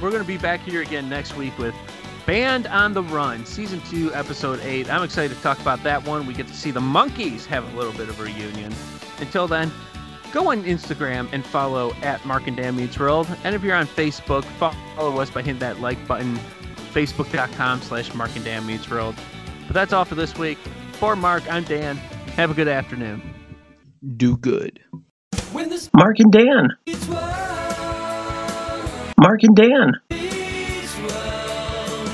We're 0.00 0.08
going 0.08 0.22
to 0.22 0.26
be 0.26 0.38
back 0.38 0.60
here 0.60 0.80
again 0.80 1.10
next 1.10 1.36
week 1.36 1.58
with 1.58 1.74
Band 2.24 2.66
on 2.68 2.94
the 2.94 3.02
Run, 3.02 3.44
Season 3.44 3.82
2, 3.90 4.14
Episode 4.14 4.60
8. 4.60 4.90
I'm 4.90 5.02
excited 5.02 5.36
to 5.36 5.42
talk 5.42 5.60
about 5.60 5.82
that 5.82 6.02
one. 6.06 6.26
We 6.26 6.32
get 6.32 6.48
to 6.48 6.54
see 6.54 6.70
the 6.70 6.80
Monkees 6.80 7.44
have 7.44 7.70
a 7.74 7.76
little 7.76 7.92
bit 7.92 8.08
of 8.08 8.18
a 8.18 8.22
reunion. 8.22 8.72
Until 9.20 9.46
then, 9.46 9.70
go 10.34 10.50
on 10.50 10.64
Instagram 10.64 11.28
and 11.32 11.46
follow 11.46 11.94
at 12.02 12.22
Mark 12.26 12.48
and 12.48 12.56
Dan 12.56 12.74
Meets 12.74 12.98
World. 12.98 13.28
And 13.44 13.54
if 13.54 13.62
you're 13.62 13.76
on 13.76 13.86
Facebook, 13.86 14.42
follow 14.44 15.20
us 15.20 15.30
by 15.30 15.42
hitting 15.42 15.60
that 15.60 15.80
like 15.80 16.04
button, 16.08 16.36
facebook.com 16.92 17.80
slash 17.80 18.12
Mark 18.14 18.34
and 18.34 18.44
Dan 18.44 18.66
Meets 18.66 18.90
World. 18.90 19.14
But 19.66 19.74
that's 19.74 19.92
all 19.92 20.04
for 20.04 20.16
this 20.16 20.36
week. 20.36 20.58
For 20.94 21.14
Mark, 21.14 21.48
I'm 21.50 21.62
Dan. 21.62 21.96
Have 22.36 22.50
a 22.50 22.54
good 22.54 22.68
afternoon. 22.68 23.22
Do 24.16 24.36
good. 24.36 24.80
Mark 25.94 26.18
and 26.18 26.32
Dan. 26.32 26.68
Mark 29.16 29.42
and 29.44 29.56
Dan. 29.56 29.92
Meets 30.10 30.98
World, 30.98 32.10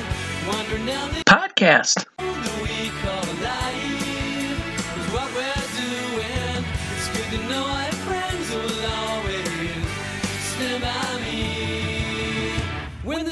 wandering 0.46 0.86
down 0.86 1.10
the 1.12 1.22
Podcast. 1.26 2.04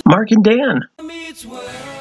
Mark 0.09 0.31
and 0.31 0.43
Dan. 0.43 1.98